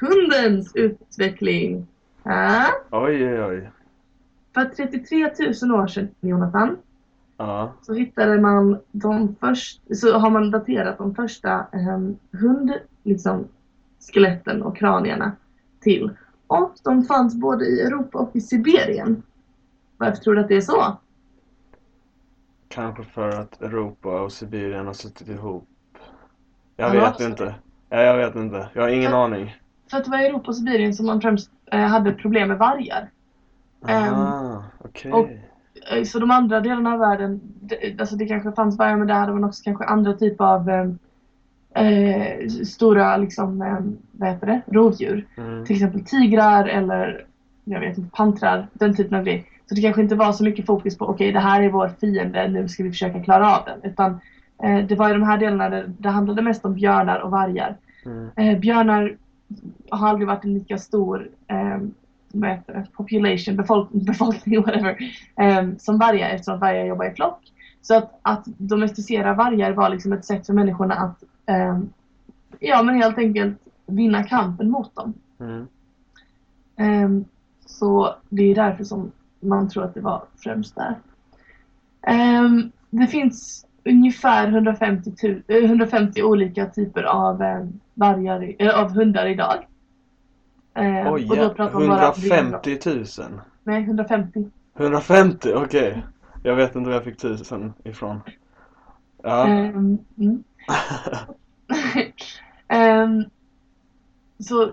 hundens 0.00 0.76
utveckling. 0.76 1.86
Ja. 2.22 2.66
Oj, 2.90 3.28
oj, 3.28 3.42
oj. 3.44 3.70
För 4.54 4.64
33 4.64 5.30
000 5.62 5.80
år 5.80 5.86
sedan, 5.86 6.08
Jonathan, 6.20 6.76
Ja. 7.36 7.72
så 7.82 7.94
hittade 7.94 8.40
man 8.40 8.78
de 8.92 9.36
första, 9.40 9.94
så 9.94 10.18
har 10.18 10.30
man 10.30 10.50
daterat 10.50 10.98
de 10.98 11.14
första 11.14 11.66
um, 11.72 12.16
hund, 12.32 12.72
liksom, 13.02 13.48
skeletten 14.12 14.62
och 14.62 14.76
kranierna 14.76 15.32
till. 15.80 16.10
Och 16.46 16.74
de 16.84 17.04
fanns 17.04 17.34
både 17.34 17.64
i 17.64 17.80
Europa 17.80 18.18
och 18.18 18.36
i 18.36 18.40
Sibirien. 18.40 19.22
Varför 19.96 20.16
tror 20.16 20.34
du 20.34 20.40
att 20.40 20.48
det 20.48 20.56
är 20.56 20.60
så? 20.60 20.96
Kanske 22.68 23.02
för 23.04 23.28
att 23.28 23.62
Europa 23.62 24.20
och 24.22 24.32
Sibirien 24.32 24.86
har 24.86 24.92
suttit 24.94 25.28
ihop. 25.28 25.68
Jag 26.76 26.94
Ja, 26.94 27.00
vet 27.10 27.20
inte. 27.20 27.54
Ja, 27.88 28.00
jag 28.02 28.16
vet 28.16 28.34
inte. 28.36 28.68
Jag 28.72 28.82
har 28.82 28.88
ingen 28.88 29.10
Ja. 29.12 29.24
aning. 29.24 29.56
För 29.90 29.96
att 29.96 30.04
det 30.04 30.10
var 30.10 30.18
i 30.18 30.26
Europa 30.26 30.48
och 30.48 30.56
Sibirien 30.56 30.94
som 30.94 31.06
man 31.06 31.20
främst 31.20 31.50
eh, 31.72 31.80
hade 31.80 32.12
problem 32.12 32.48
med 32.48 32.58
vargar. 32.58 33.10
Ehm, 33.88 34.14
Ah, 34.14 34.62
okej. 34.84 35.12
och- 35.12 35.28
Eh, 35.90 36.04
Så 36.04 36.18
de 36.18 36.30
andra 36.30 36.60
delarna 36.60 36.92
av 36.92 36.98
världen, 36.98 37.40
det, 37.60 38.00
alltså 38.00 38.16
det 38.16 38.26
kanske 38.26 38.52
fanns 38.52 38.78
vargar 38.78 38.96
men 38.96 39.06
där 39.06 39.14
hade 39.14 39.32
man 39.32 39.44
också 39.44 39.62
kanske 39.64 39.84
andra 39.84 40.12
typer 40.12 40.44
av 40.44 40.68
eh, 41.74 42.48
stora 42.48 43.16
liksom, 43.16 43.62
eh, 43.62 43.78
vad 44.12 44.28
heter 44.28 44.46
det, 44.46 44.60
rovdjur. 44.66 45.26
Mm. 45.36 45.64
Till 45.64 45.76
exempel 45.76 46.04
tigrar 46.04 46.64
eller 46.64 47.24
jag 47.64 47.80
vet 47.80 47.98
inte, 47.98 48.16
pantrar, 48.16 48.66
den 48.72 48.96
typen 48.96 49.18
av 49.18 49.24
grej. 49.24 49.46
Så 49.68 49.74
det 49.74 49.80
kanske 49.80 50.02
inte 50.02 50.14
var 50.14 50.32
så 50.32 50.44
mycket 50.44 50.66
fokus 50.66 50.98
på 50.98 51.06
okej 51.06 51.32
det 51.32 51.40
här 51.40 51.62
är 51.62 51.70
vår 51.70 51.90
fiende, 52.00 52.48
nu 52.48 52.68
ska 52.68 52.82
vi 52.82 52.90
försöka 52.90 53.22
klara 53.22 53.56
av 53.56 53.64
den. 53.64 53.90
Utan 53.90 54.20
Eh, 54.62 54.86
det 54.86 54.94
var 54.94 55.10
i 55.10 55.12
de 55.12 55.22
här 55.22 55.38
delarna 55.38 55.68
där 55.68 55.92
det 55.98 56.08
handlade 56.08 56.42
mest 56.42 56.64
om 56.64 56.74
björnar 56.74 57.18
och 57.18 57.30
vargar. 57.30 57.76
Mm. 58.04 58.30
Eh, 58.36 58.58
björnar 58.58 59.16
har 59.90 60.08
aldrig 60.08 60.28
varit 60.28 60.44
en 60.44 60.54
lika 60.54 60.78
stor 60.78 61.28
eh, 61.46 61.78
vad 62.40 62.50
heter 62.50 62.72
det, 62.74 62.86
population, 62.92 63.56
befolk 63.56 63.88
befolkning, 63.92 64.62
whatever, 64.62 64.96
eh, 65.40 65.68
som 65.78 65.98
vargar 65.98 66.28
eftersom 66.28 66.58
vargar 66.58 66.84
jobbar 66.84 67.04
i 67.04 67.14
flock. 67.14 67.52
Så 67.82 67.94
att, 67.96 68.18
att 68.22 68.44
domesticera 68.44 69.34
vargar 69.34 69.72
var 69.72 69.88
liksom 69.88 70.12
ett 70.12 70.24
sätt 70.24 70.46
för 70.46 70.52
människorna 70.52 70.94
att 70.94 71.22
eh, 71.46 71.78
ja 72.60 72.82
men 72.82 72.94
helt 72.94 73.18
enkelt 73.18 73.58
vinna 73.86 74.22
kampen 74.22 74.70
mot 74.70 74.94
dem. 74.94 75.14
Mm. 75.40 75.66
Ehm, 76.76 77.24
så 77.66 78.14
det 78.28 78.50
är 78.50 78.54
därför 78.54 78.84
som 78.84 79.12
man 79.40 79.68
tror 79.68 79.84
att 79.84 79.94
det 79.94 80.00
var 80.00 80.22
främst 80.44 80.74
där. 80.76 80.94
Det 82.90 83.06
finns 83.06 83.66
ungefär 83.84 84.48
150, 84.48 85.10
tu- 85.10 85.42
eh, 85.48 85.64
150 85.64 86.22
olika 86.22 86.66
typer 86.66 87.02
av 87.02 87.38
vargar, 87.94 88.52
eh, 88.58 88.80
av 88.80 88.90
hundar 88.90 89.26
idag. 89.26 89.66
Ehm, 90.74 91.12
Oj, 91.12 91.30
och 91.30 91.36
då 91.36 91.54
pratar 91.54 91.78
man 91.78 91.88
bara 91.88 92.12
150 92.12 92.78
000. 92.86 93.04
Nej, 93.64 93.82
150. 93.82 94.50
150, 94.76 95.52
okej. 95.54 96.04
Jag 96.42 96.56
vet 96.56 96.74
inte 96.74 96.88
var 96.88 96.94
jag 96.96 97.04
fick 97.04 97.18
tusen 97.18 97.72
ifrån. 97.84 98.20
Ja. 99.22 99.46
Ehm, 99.46 99.98
mm. 100.18 100.44
Ehm, 102.68 103.24
så 104.38 104.72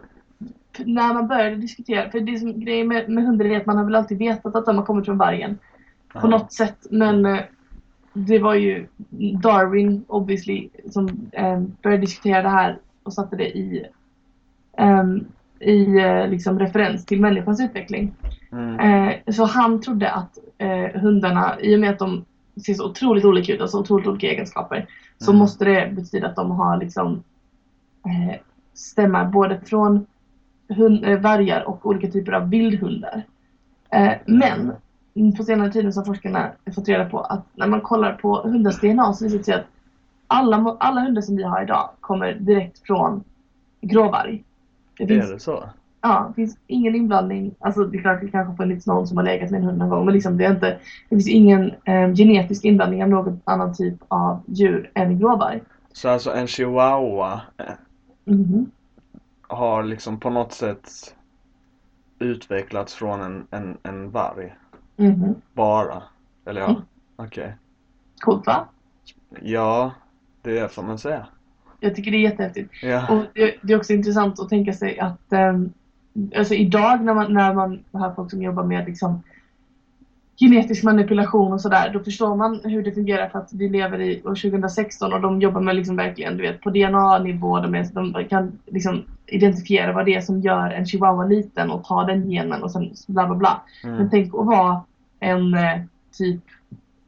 när 0.78 1.14
man 1.14 1.28
började 1.28 1.56
diskutera, 1.56 2.12
för 2.12 2.20
det 2.20 2.40
som 2.40 2.60
grejen 2.60 2.88
med, 2.88 3.10
med 3.10 3.24
hundar 3.24 3.46
är 3.46 3.58
att 3.58 3.66
man 3.66 3.78
har 3.78 3.86
väl 3.86 3.96
alltid 3.96 4.18
vetat 4.18 4.56
att 4.56 4.66
de 4.66 4.78
har 4.78 4.86
kommit 4.86 5.06
från 5.06 5.18
vargen. 5.18 5.58
på 6.14 6.28
något 6.28 6.54
sätt. 6.54 6.88
Men 6.90 7.26
eh, 7.26 7.40
det 8.14 8.40
var 8.40 8.54
ju 8.54 8.88
Darwin 9.42 10.06
obviously 10.08 10.70
som 10.92 11.30
eh, 11.32 11.60
började 11.82 12.02
diskutera 12.02 12.42
det 12.42 12.50
här 12.50 12.80
och 13.04 13.14
satte 13.14 13.36
det 13.36 13.58
i, 13.58 13.86
ehm, 14.78 15.26
i 15.62 15.98
eh, 16.00 16.28
liksom 16.28 16.60
referens 16.60 17.06
till 17.06 17.22
människans 17.22 17.62
utveckling. 17.62 18.14
Mm. 18.52 18.80
Eh, 18.80 19.34
så 19.34 19.46
han 19.46 19.82
trodde 19.82 20.12
att 20.12 20.38
eh, 20.58 21.02
hundarna, 21.02 21.60
i 21.62 21.76
och 21.76 21.80
med 21.80 21.90
att 21.90 22.00
de 22.00 22.26
ser 22.66 22.74
så 22.74 22.90
otroligt 22.90 23.26
olika 23.26 23.54
ut 23.54 23.62
och 23.62 23.70
så 23.70 23.80
otroligt 23.80 24.08
olika 24.08 24.28
egenskaper, 24.28 24.88
så 25.18 25.32
Mm. 25.32 25.40
måste 25.40 25.66
det 25.66 25.92
betyda 25.96 26.28
att 26.28 26.36
de 26.36 26.52
har 26.52 26.78
liksom 26.78 27.24
stämmar 28.74 29.26
både 29.26 29.60
från 29.66 30.06
hund, 30.70 31.06
vargar 31.06 31.68
och 31.68 31.86
olika 31.86 32.08
typer 32.12 32.32
av 32.32 32.50
vildhundar. 32.50 33.24
Eh, 33.90 34.14
men 34.26 34.72
mm, 35.16 35.34
på 35.36 35.44
senare 35.44 35.72
tiden 35.72 35.94
så 35.94 36.00
har 36.00 36.06
forskarna 36.06 36.52
fått 36.76 36.88
reda 36.88 37.06
på 37.06 37.20
att 37.20 37.46
när 37.54 37.68
man 37.68 37.82
kollar 37.82 38.14
på 38.14 38.42
hundars 38.42 38.80
DNA 38.82 39.14
så 39.14 39.24
visar 39.24 39.38
det 39.38 39.44
sig 39.44 39.54
att 39.54 39.66
alla, 40.28 40.78
alla 40.80 41.02
hundar 41.02 41.22
som 41.22 41.36
vi 41.36 41.44
har 41.44 41.64
idag 41.64 41.90
kommer 42.00 42.34
direkt 42.34 42.80
från 42.80 43.24
gråvarg. 43.82 44.44
Det 45.02 45.08
finns, 45.08 45.30
Är 45.30 45.34
det 45.34 45.40
så? 45.40 45.70
ja, 46.02 46.26
det 46.28 46.34
finns 46.34 46.58
ingen 46.68 46.96
inblandning. 46.96 47.56
Alltså 47.60 47.84
det 47.86 47.98
är 47.98 48.02
klart 48.02 48.22
det 48.22 48.28
kanske 48.32 48.56
funnits 48.64 48.88
någon 48.88 49.08
som 49.08 49.18
har 49.18 49.24
legat 49.24 49.52
med 49.52 49.58
en 49.60 49.66
hund 49.66 49.78
någon 49.78 49.90
gång 49.90 50.06
men 50.06 50.14
liksom 50.14 50.38
det, 50.38 50.46
är 50.46 50.52
inte, 50.54 50.70
det 51.10 51.16
finns 51.16 51.28
ingen 51.28 51.72
eh, 51.86 52.14
genetisk 52.14 52.66
inblandning 52.66 53.04
av 53.04 53.10
någon 53.10 53.42
annan 53.44 53.74
typ 53.76 53.96
av 54.08 54.40
djur 54.48 54.92
än 54.94 55.20
gråvarg. 55.20 55.62
Så 55.94 56.10
alltså 56.10 56.32
en 56.34 56.48
chihuahua 56.48 57.42
eh, 57.58 57.66
Mhm. 58.26 58.72
har 59.48 59.84
liksom 59.84 60.20
på 60.20 60.30
något 60.30 60.54
sätt 60.54 61.16
utvecklats 62.20 62.94
från 62.94 63.22
en, 63.22 63.48
en, 63.52 63.78
en 63.84 64.12
varg? 64.12 64.56
Mhm. 64.98 65.36
Bara? 65.54 66.04
Eller 66.46 66.62
ja, 66.62 66.70
Mm. 66.70 66.82
okej. 67.16 67.56
Coolt 68.20 68.48
va? 68.48 68.68
Ja, 69.42 69.92
det 70.42 70.72
får 70.72 70.84
man 70.84 70.98
säga. 70.98 71.26
Jag 71.84 71.96
tycker 71.96 72.12
det 72.12 72.18
är 72.18 72.30
jättehäftigt. 72.30 72.70
Ja. 72.84 73.08
Och 73.08 73.26
det, 73.34 73.54
det 73.62 73.74
är 73.74 73.78
också 73.78 73.94
intressant 73.94 74.40
att 74.40 74.50
tänka 74.50 74.74
sig 74.74 75.00
att 75.00 75.20
um, 75.30 75.74
alltså 76.36 76.54
idag 76.54 77.04
när 77.04 77.14
man, 77.14 77.34
när 77.34 77.54
man 77.54 77.80
har 77.92 78.14
folk 78.14 78.30
som 78.32 78.42
jobbar 78.42 78.64
med 78.64 78.86
liksom, 78.86 79.24
genetisk 80.40 80.84
manipulation 80.84 81.54
och 81.54 81.62
sådär, 81.62 81.90
då 81.94 82.00
förstår 82.00 82.36
man 82.36 82.60
hur 82.64 82.84
det 82.84 82.92
fungerar 82.92 83.30
för 83.30 83.40
att 83.40 83.54
vi 83.54 83.70
lever 83.70 84.02
i 84.02 84.22
år 84.24 84.36
2016 84.36 85.14
och 85.14 85.22
de 85.22 85.42
jobbar 85.42 85.62
med 85.62 85.76
liksom 85.76 85.96
verkligen, 85.96 86.38
du 86.38 86.44
vet, 86.44 86.62
på 86.62 86.70
DNA-nivå, 86.70 87.60
de, 87.60 87.76
är, 87.76 87.86
de 87.94 88.26
kan 88.30 88.60
liksom 88.66 89.04
identifiera 89.26 89.94
vad 89.94 90.06
det 90.06 90.16
är 90.16 90.22
som 90.22 90.42
gör 90.42 90.70
en 90.70 90.86
chihuahua 90.86 91.26
liten 91.26 91.72
och 91.72 91.84
ta 91.84 92.04
den 92.04 92.30
genen 92.30 92.64
och 92.64 92.72
sen 92.72 92.94
bla 93.08 93.26
bla 93.26 93.36
bla. 93.36 93.62
Men 93.84 93.94
Mm. 93.96 94.10
tänk 94.10 94.28
att 94.28 94.46
vara 94.46 94.82
en 95.20 95.54
eh, 95.54 95.82
typ, 96.18 96.42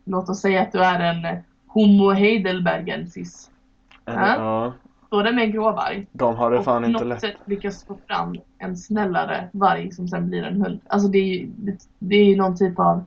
låt 0.06 0.30
oss 0.30 0.42
säga 0.42 0.62
att 0.62 0.72
du 0.72 0.80
är 0.80 1.00
en 1.00 1.26
eh, 1.26 1.40
Homo 1.68 2.12
heidelbergensis. 2.12 3.50
En- 4.06 4.14
Ja. 4.16 4.74
det 5.24 5.32
med 5.32 5.44
en 5.44 5.52
gråvarg 5.52 6.08
De 6.12 6.36
har 6.36 6.52
det 6.52 6.58
och 6.58 6.64
fan 6.66 6.82
på 6.82 6.88
inte 6.88 7.00
något 7.00 7.08
lätt. 7.10 7.22
sätt 7.22 7.36
lyckas 7.46 7.84
få 7.86 7.98
fram 8.08 8.36
en 8.58 8.78
snällare 8.78 9.50
varg 9.52 9.92
som 9.92 10.08
sen 10.08 10.30
blir 10.30 10.44
en 10.44 10.62
hund. 10.62 10.80
Alltså 10.88 11.08
det 11.08 11.18
är 11.18 11.26
ju, 11.38 11.48
det, 11.58 11.78
det 12.00 12.16
är 12.16 12.38
någon 12.38 12.56
typ 12.58 12.80
av... 12.80 13.04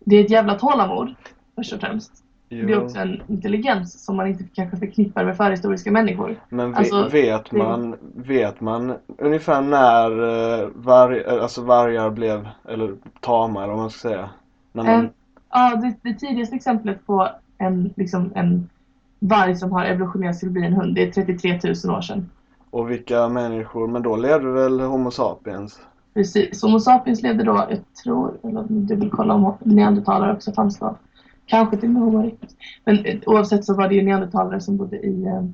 Det 0.00 0.16
är 0.16 0.24
ett 0.24 0.30
jävla 0.30 0.54
tålamod 0.54 1.14
först 1.56 1.72
och 1.72 1.80
främst. 1.80 2.12
Det 2.48 2.60
är 2.60 2.68
Jo. 2.68 2.80
också 2.80 2.98
en 2.98 3.22
intelligens 3.26 4.04
som 4.04 4.16
man 4.16 4.26
inte 4.26 4.44
kanske 4.54 4.76
förknippar 4.76 5.24
med 5.24 5.36
förhistoriska 5.36 5.90
människor. 5.92 6.36
Men 6.48 6.70
ve- 6.72 6.76
Alltså, 6.78 7.08
vet, 7.08 7.50
det- 7.50 7.56
man, 7.58 7.96
vet 8.14 8.60
man 8.60 8.94
ungefär 9.18 9.60
när 9.62 10.10
uh, 10.20 10.68
varg, 10.74 11.20
eh, 11.20 11.42
alltså 11.42 11.62
vargar 11.62 12.10
blev, 12.10 12.48
eller 12.68 12.94
tama 13.20 13.62
eller 13.62 13.72
vad 13.72 13.82
man 13.82 13.90
ska 13.90 14.08
säga? 14.08 14.30
När 14.72 14.82
man, 14.84 15.04
Eh, 15.04 15.10
Ja, 15.50 15.76
det, 15.76 15.94
det 16.10 16.14
tidigaste 16.18 16.56
exemplet 16.56 17.06
på 17.06 17.28
en, 17.58 17.92
liksom 17.96 18.32
en 18.34 18.68
varg 19.18 19.56
som 19.56 19.72
har 19.72 19.84
evolutionerats 19.84 20.38
till 20.38 20.48
att 20.48 20.52
bli 20.52 20.64
en 20.66 20.72
hund, 20.72 20.94
det 20.94 21.02
är 21.02 21.12
33 21.12 21.60
000 21.84 21.96
år 21.96 22.00
sedan. 22.00 22.30
och 22.70 22.90
vilka 22.90 23.28
människor, 23.28 23.86
men 23.88 24.02
då 24.02 24.16
levde 24.16 24.50
väl 24.50 24.80
Homo 24.80 25.10
sapiens? 25.10 25.80
Precis. 26.14 26.62
Homo 26.62 26.80
sapiens 26.80 27.22
levde 27.22 27.44
då, 27.44 27.66
jag 27.70 27.78
tror, 28.04 28.38
eller 28.44 28.62
dubbelkolla 28.68 29.34
om 29.34 29.54
neandertalare 29.60 30.32
också 30.32 30.52
fanns 30.52 30.78
då. 30.78 30.96
Kanske 31.46 31.76
till 31.76 31.88
och 31.88 31.92
med 31.92 32.02
Homo 32.02 32.22
erectus. 32.22 32.56
Men 32.84 33.04
eh, 33.04 33.18
oavsett 33.26 33.64
så 33.64 33.74
var 33.74 33.88
det 33.88 33.94
ju 33.94 34.02
neandertalare 34.02 34.60
som 34.60 34.76
bodde 34.76 34.96
i... 34.96 35.24
Eh, 35.26 35.44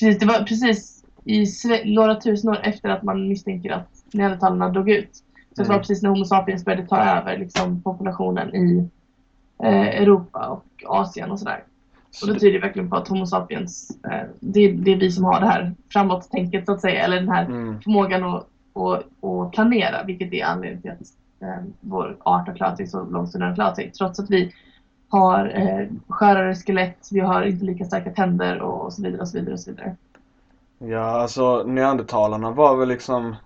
precis, 0.00 0.18
det 0.20 0.26
var 0.26 0.38
precis 0.44 1.04
i 1.24 1.44
några 1.84 2.14
tusen 2.14 2.50
år 2.50 2.58
efter 2.62 2.88
att 2.88 3.02
man 3.02 3.28
misstänker 3.28 3.70
att 3.72 3.88
neandertalarna 4.12 4.68
dog 4.68 4.90
ut. 4.90 5.10
Så 5.56 5.62
det 5.62 5.68
var 5.68 5.74
Mm. 5.74 5.80
precis 5.80 6.02
när 6.02 6.10
Homo 6.10 6.24
sapiens 6.24 6.64
började 6.64 6.86
ta 6.86 6.96
över 6.96 7.38
liksom, 7.38 7.82
populationen 7.82 8.54
i 8.54 8.88
eh, 9.62 9.88
Europa 10.02 10.46
och 10.46 10.64
Asien 10.86 11.30
och 11.30 11.38
sådär. 11.38 11.64
Och 12.22 12.28
det 12.28 12.40
tyder 12.40 12.60
verkligen 12.60 12.90
på 12.90 12.96
att 12.96 13.08
Homo 13.08 13.26
sapiens, 13.26 13.98
eh, 14.04 14.28
det, 14.40 14.72
det 14.72 14.92
är 14.92 14.96
vi 14.96 15.12
som 15.12 15.24
har 15.24 15.40
det 15.40 15.46
här 15.46 15.74
framåt-tänket 15.92 16.66
så 16.66 16.72
att 16.72 16.80
säga, 16.80 17.04
eller 17.04 17.16
den 17.16 17.28
här 17.28 17.44
mm, 17.44 17.80
förmågan 17.80 18.24
att, 18.24 18.46
att, 18.74 19.24
att 19.24 19.52
planera, 19.52 20.04
vilket 20.04 20.32
är 20.32 20.44
anledningen 20.44 20.82
till 20.82 20.90
att 20.90 21.00
eh, 21.40 21.64
vår 21.80 22.16
art 22.20 22.46
har 22.46 22.54
klarat 22.54 22.76
sig 22.76 22.86
så 22.86 23.04
långt 23.04 23.30
som 23.30 23.40
den 23.40 23.48
har 23.48 23.54
klarat 23.54 23.76
sig. 23.76 23.90
Trots 23.90 24.20
att 24.20 24.30
vi 24.30 24.54
har 25.08 25.52
eh, 25.54 25.86
skörare 26.08 26.54
skelett, 26.54 27.08
vi 27.12 27.20
har 27.20 27.42
inte 27.42 27.64
lika 27.64 27.84
starka 27.84 28.10
tänder 28.10 28.60
och 28.60 28.92
så 28.92 29.02
vidare 29.02 29.20
och 29.20 29.28
så 29.28 29.38
vidare. 29.38 29.52
Och 29.52 29.60
så 29.60 29.70
vidare. 29.70 29.96
ja 30.78 31.00
alltså 31.00 31.62
neandertalarna 31.66 32.50
var 32.50 32.76
väl 32.76 32.88
liksom 32.88 33.36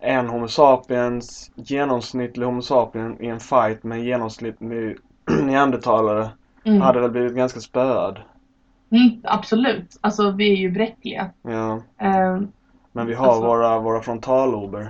en 0.00 0.28
Homo 0.28 0.48
sapiens, 0.48 1.50
genomsnittlig 1.54 2.46
Homo 2.46 2.62
sapien 2.62 3.22
i 3.22 3.26
en 3.26 3.40
fight 3.40 3.84
med 3.84 3.98
en 3.98 4.04
genomsnittlig 4.04 4.96
neandertalare 5.42 6.28
Mm. 6.64 6.80
hade 6.80 7.00
väl 7.00 7.10
blivit 7.10 7.34
ganska 7.36 7.60
spöad. 7.60 8.18
Mm, 8.90 9.20
absolut, 9.24 9.98
alltså 10.00 10.30
vi 10.30 10.52
är 10.52 10.56
ju 10.56 10.70
bräckliga. 10.70 11.30
Ja, 11.42 11.82
Eh, 11.98 12.40
men 12.92 13.06
vi 13.06 13.14
har 13.14 13.26
Alltså- 13.26 13.46
våra, 13.46 13.78
våra 13.78 14.00
frontalober. 14.00 14.88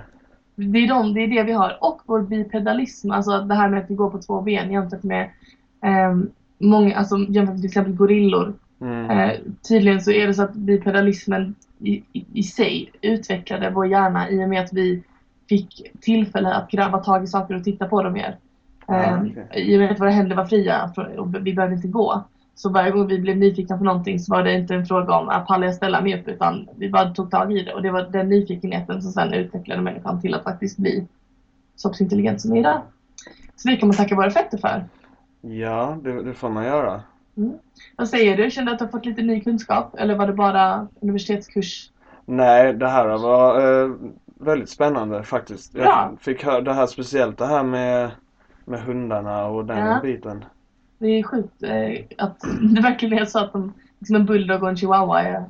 det, 0.55 0.79
är 0.79 0.87
de, 0.87 1.13
det 1.13 1.21
är 1.23 1.27
det 1.27 1.43
vi 1.43 1.51
har. 1.51 1.77
Och 1.81 2.01
vår 2.05 2.21
bipedalism, 2.21 3.11
alltså 3.11 3.39
det 3.41 3.55
här 3.55 3.69
med 3.69 3.79
att 3.83 3.89
vi 3.89 3.95
går 3.95 4.09
på 4.09 4.17
två 4.21 4.41
ben 4.41 4.71
jämfört 4.71 5.03
med 5.03 5.29
eh, 5.83 6.17
många, 6.57 6.95
alltså 6.97 7.17
jämfört 7.17 7.53
med 7.53 7.57
till 7.57 7.65
exempel 7.65 7.93
gorillor. 7.95 8.53
Mm. 8.81 9.09
Eh, 9.09 9.31
tydligen 9.67 10.01
så 10.01 10.11
är 10.11 10.27
det 10.27 10.33
så 10.33 10.43
att 10.43 10.53
bipedalismen 10.53 11.55
i, 11.79 12.03
i, 12.13 12.25
i 12.33 12.43
sig 12.43 12.91
utvecklade 13.01 13.69
vår 13.69 13.87
hjärna 13.87 14.29
i 14.29 14.43
och 14.45 14.49
med 14.49 14.61
att 14.63 14.73
vi 14.73 15.03
fick 15.49 15.91
tillfälle 16.01 16.53
att 16.53 16.71
grabba 16.71 16.97
tag 16.97 17.23
i 17.23 17.27
saker 17.27 17.55
och 17.55 17.63
titta 17.63 17.87
på 17.87 18.03
dem 18.03 18.13
mer. 18.13 18.37
Eh. 18.89 19.23
I 19.53 19.75
och 19.75 19.79
med 19.79 19.91
att 19.91 19.99
våra 19.99 20.09
händer 20.09 20.35
var 20.35 20.45
fria 20.45 20.91
och 21.17 21.35
vi 21.45 21.53
behövde 21.53 21.75
inte 21.75 21.87
gå. 21.87 22.23
Så 22.55 22.69
varje 22.69 22.91
gång 22.91 23.07
vi 23.07 23.19
blev 23.19 23.37
nyfikna 23.37 23.77
på 23.77 23.83
någonting 23.83 24.19
så 24.19 24.33
var 24.33 24.43
det 24.43 24.53
inte 24.53 24.75
en 24.75 24.85
fråga 24.85 25.13
om 25.13 25.29
att 25.29 25.47
pallar 25.47 25.65
jag 25.67 25.75
ställa 25.75 26.01
mig 26.01 26.19
upp 26.19 26.27
utan 26.27 26.67
vi 26.77 26.89
bara 26.89 27.09
tog 27.09 27.31
tag 27.31 27.53
i 27.57 27.63
det 27.63 27.73
och 27.73 27.81
det 27.81 27.91
var 27.91 28.01
den 28.01 28.29
nyfikenheten 28.29 29.01
som 29.01 29.11
sen 29.11 29.33
utvecklade 29.33 29.81
människan 29.81 30.21
till 30.21 30.33
att 30.33 30.43
faktiskt 30.43 30.77
bli 30.77 31.07
så 31.75 31.89
pass 31.89 32.01
intelligent 32.01 32.41
som 32.41 32.51
vi 32.51 32.57
är 32.57 32.61
idag. 32.61 32.81
Så 33.55 33.67
det 33.69 33.75
kan 33.75 33.87
man 33.87 33.95
tacka 33.97 34.15
våra 34.15 34.29
fötter 34.29 34.57
för. 34.57 34.85
Ja, 35.41 35.97
det, 36.03 36.23
det 36.23 36.33
får 36.33 36.49
man 36.49 36.65
göra. 36.65 37.01
Vad 37.97 38.07
säger 38.09 38.37
du? 38.37 38.51
Kände 38.51 38.71
du 38.71 38.73
att 38.73 38.79
du 38.79 38.85
har 38.85 38.91
fått 38.91 39.05
lite 39.05 39.21
ny 39.21 39.41
kunskap 39.41 39.95
eller 39.97 40.15
var 40.15 40.27
det 40.27 40.33
bara 40.33 40.87
universitetskurs? 41.01 41.91
Nej, 42.25 42.73
det 42.73 42.87
här 42.87 43.07
var 43.17 43.81
eh, 43.83 43.89
väldigt 44.39 44.69
spännande 44.69 45.23
faktiskt. 45.23 45.75
Jag 45.75 45.85
Ja. 45.85 46.11
fick 46.19 46.43
höra 46.45 46.61
det 46.61 46.73
här 46.73 46.85
speciellt 46.85 47.37
det 47.37 47.45
här 47.45 47.63
med, 47.63 48.11
med 48.69 48.81
hundarna 48.81 49.45
och 49.45 49.65
den 49.65 49.77
Ja. 49.77 49.99
biten. 50.03 50.45
Det 50.97 51.07
är 51.07 51.23
sjukt 51.23 51.63
eh, 51.63 52.03
att 52.17 52.39
det 52.75 52.81
verkligen 52.81 53.19
är 53.19 53.25
så 53.25 53.39
att 53.39 53.53
de, 53.53 53.73
liksom 53.99 54.15
en 54.15 54.25
bulldog 54.25 54.63
och 54.63 54.69
en 54.69 54.77
chihuahua 54.77 55.21
är 55.21 55.43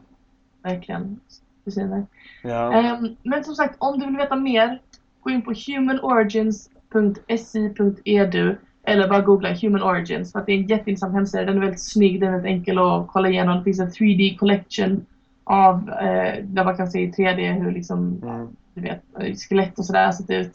verkligen 0.63 1.19
kusiner. 1.65 2.05
Ja. 2.43 2.73
Ehm, 2.73 3.15
men 3.23 3.43
som 3.43 3.55
sagt, 3.55 3.75
om 3.77 3.99
du 3.99 4.05
vill 4.05 4.17
veta 4.17 4.35
mer, 4.35 4.79
gå 5.21 5.29
in 5.29 5.41
på 5.41 5.53
humanorigins.si.edu 5.67 8.55
eller 8.83 9.07
bara 9.09 9.21
googla 9.21 9.53
Human 9.53 9.83
Origins 9.83 10.31
för 10.31 10.39
att 10.39 10.45
det 10.45 10.51
är 10.51 10.57
en 10.57 10.67
jätteintressant 10.67 11.13
hemsida. 11.13 11.45
Den 11.45 11.57
är 11.57 11.61
väldigt 11.61 11.83
snygg, 11.83 12.19
den 12.19 12.29
är 12.29 12.33
väldigt 12.33 12.49
enkel 12.51 12.79
att 12.79 13.07
kolla 13.07 13.29
igenom. 13.29 13.57
Det 13.57 13.63
finns 13.63 13.79
en 13.79 13.89
3D 13.89 14.37
collection 14.37 15.05
av 15.43 15.89
eh, 15.89 16.43
där 16.43 16.63
man 16.63 16.77
kan 16.77 16.87
se 16.91 16.99
i 17.01 17.11
3D 17.11 17.63
hur 17.63 17.71
liksom, 17.71 18.19
Mm. 18.23 18.47
du 18.73 18.81
vet, 18.81 19.01
skelett 19.49 19.79
och 19.79 19.85
sådär 19.85 20.05
har 20.05 20.11
sett 20.11 20.29
ut. 20.29 20.51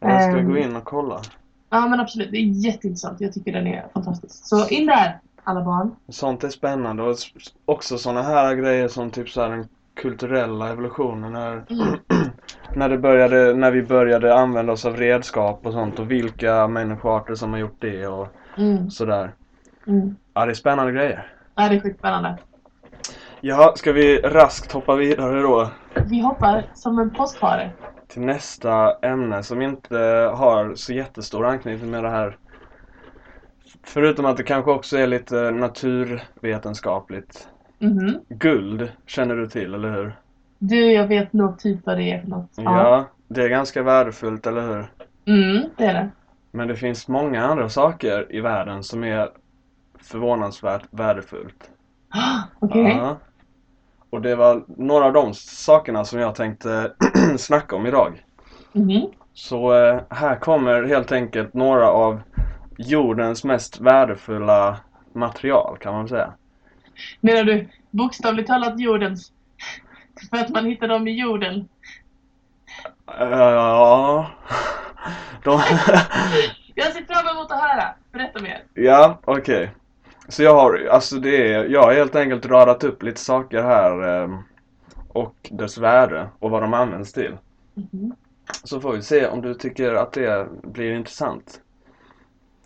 Jag 0.00 0.22
ska 0.22 0.38
Ehm. 0.38 0.48
gå 0.50 0.56
in 0.58 0.76
och 0.76 0.84
kolla. 0.84 1.20
Ja 1.74 1.88
men 1.88 2.00
absolut, 2.00 2.30
det 2.30 2.36
är 2.36 2.64
jätteintressant. 2.66 3.20
Jag 3.20 3.32
tycker 3.32 3.52
den 3.52 3.66
är 3.66 3.86
fantastisk. 3.94 4.44
Så 4.44 4.68
in 4.68 4.86
där, 4.86 5.18
alla 5.44 5.64
barn. 5.64 5.96
Sånt 6.08 6.44
är 6.44 6.48
spännande 6.48 7.02
och 7.02 7.16
också 7.64 7.98
såna 7.98 8.22
här 8.22 8.54
grejer 8.54 8.88
som 8.88 9.10
typ 9.10 9.28
så 9.28 9.42
här 9.42 9.50
den 9.50 9.68
kulturella 9.94 10.68
evolutionen 10.68 11.32
när, 11.32 11.52
Mm. 11.70 11.98
när 12.76 12.88
det 12.88 12.98
började, 12.98 13.54
när 13.54 13.70
vi 13.70 13.82
började 13.82 14.34
använda 14.34 14.72
oss 14.72 14.84
av 14.84 14.96
redskap 14.96 15.66
och 15.66 15.72
sånt 15.72 15.98
och 15.98 16.10
vilka 16.10 16.68
människoarter 16.68 17.34
som 17.34 17.52
har 17.52 17.58
gjort 17.58 17.76
det 17.80 18.06
och 18.06 18.28
Mm. 18.58 18.90
sådär. 18.90 19.32
Mm. 19.86 20.16
Ja, 20.34 20.44
det 20.46 20.52
är 20.52 20.54
spännande 20.54 20.92
grejer. 20.92 21.32
Ja, 21.54 21.68
det 21.68 21.76
är 21.76 21.80
sjukt 21.80 21.98
spännande. 21.98 22.36
Ja, 23.40 23.72
ska 23.76 23.92
vi 23.92 24.18
raskt 24.18 24.72
hoppa 24.72 24.94
vidare 24.96 25.40
då 25.42 25.70
Vi 26.06 26.20
hoppar 26.20 26.64
som 26.74 26.98
en 26.98 27.10
påskhare. 27.10 27.70
Till 28.12 28.22
nästa 28.22 28.94
ämne 29.02 29.42
som 29.42 29.62
inte 29.62 29.96
har 30.34 30.74
så 30.74 30.92
jättestor 30.92 31.46
anknytning 31.46 31.90
med 31.90 32.04
det 32.04 32.10
här. 32.10 32.36
Förutom 33.82 34.24
att 34.24 34.36
det 34.36 34.42
kanske 34.42 34.70
också 34.70 34.98
är 34.98 35.06
lite 35.06 35.50
naturvetenskapligt. 35.50 37.48
Mhm. 37.78 38.20
Guld 38.28 38.92
känner 39.06 39.36
du 39.36 39.48
till, 39.48 39.74
eller 39.74 39.90
hur? 39.90 40.16
Du, 40.58 40.92
jag 40.92 41.06
vet 41.06 41.32
nog 41.32 41.58
typ 41.58 41.86
vad 41.86 41.96
det 41.96 42.12
är 42.12 42.20
för 42.20 42.28
något. 42.28 42.50
Ja, 42.56 43.04
det 43.28 43.42
är 43.42 43.48
ganska 43.48 43.82
värdefullt, 43.82 44.46
eller 44.46 44.62
hur? 44.62 44.86
Mm, 45.26 45.62
det 45.76 45.84
är 45.84 45.94
det. 45.94 46.10
Men 46.50 46.68
det 46.68 46.76
finns 46.76 47.08
många 47.08 47.44
andra 47.44 47.68
saker 47.68 48.26
i 48.30 48.40
världen 48.40 48.82
som 48.82 49.04
är 49.04 49.30
förvånansvärt 50.00 50.82
värdefullt. 50.90 51.70
Okej. 52.60 52.96
Ja. 52.98 53.16
Och 54.12 54.22
det 54.22 54.34
var 54.34 54.64
några 54.66 55.04
av 55.04 55.12
de 55.12 55.34
sakerna 55.34 56.04
som 56.04 56.18
jag 56.20 56.34
tänkte 56.34 56.92
snacka 57.38 57.76
om 57.76 57.86
idag. 57.86 58.24
Mhm. 58.72 59.06
Så 59.34 59.74
eh, 59.74 60.00
här 60.10 60.36
kommer 60.36 60.82
helt 60.82 61.12
enkelt 61.12 61.54
några 61.54 61.90
av 61.90 62.20
jordens 62.78 63.44
mest 63.44 63.80
värdefulla 63.80 64.80
material 65.12 65.78
kan 65.80 65.94
man 65.94 66.08
säga. 66.08 66.32
Menar 67.20 67.44
du 67.44 67.68
bokstavligt 67.90 68.48
talat 68.48 68.80
jordens? 68.80 69.32
För 70.30 70.36
att 70.36 70.48
man 70.50 70.66
hittar 70.66 70.88
dem 70.88 71.08
i 71.08 71.20
jorden? 71.20 71.68
Eh, 73.18 73.28
Ja. 73.28 74.26
De... 75.44 75.50
Jag 76.74 76.92
ser 76.92 77.04
fram 77.14 77.36
emot 77.36 77.52
att 77.52 77.60
höra. 77.60 77.94
Berätta 78.12 78.42
mer. 78.42 78.62
ja, 78.74 79.18
okej. 79.24 79.70
Så 80.32 80.42
jag 80.42 80.54
har, 80.54 80.86
alltså 80.90 81.16
det 81.16 81.52
är, 81.52 81.64
jag 81.64 81.82
har 81.82 81.92
helt 81.92 82.16
enkelt 82.16 82.46
radat 82.46 82.84
upp 82.84 83.02
lite 83.02 83.20
saker 83.20 83.62
här 83.62 84.22
eh, 84.22 84.38
och 85.08 85.48
dess 85.50 85.78
värde 85.78 86.28
och 86.38 86.50
vad 86.50 86.62
de 86.62 86.74
används 86.74 87.12
till. 87.12 87.36
Mhm. 87.74 88.14
Så 88.64 88.80
får 88.80 88.92
vi 88.92 89.02
se 89.02 89.26
om 89.26 89.42
du 89.42 89.54
tycker 89.54 89.94
att 89.94 90.12
det 90.12 90.48
blir 90.62 90.92
intressant. 90.92 91.60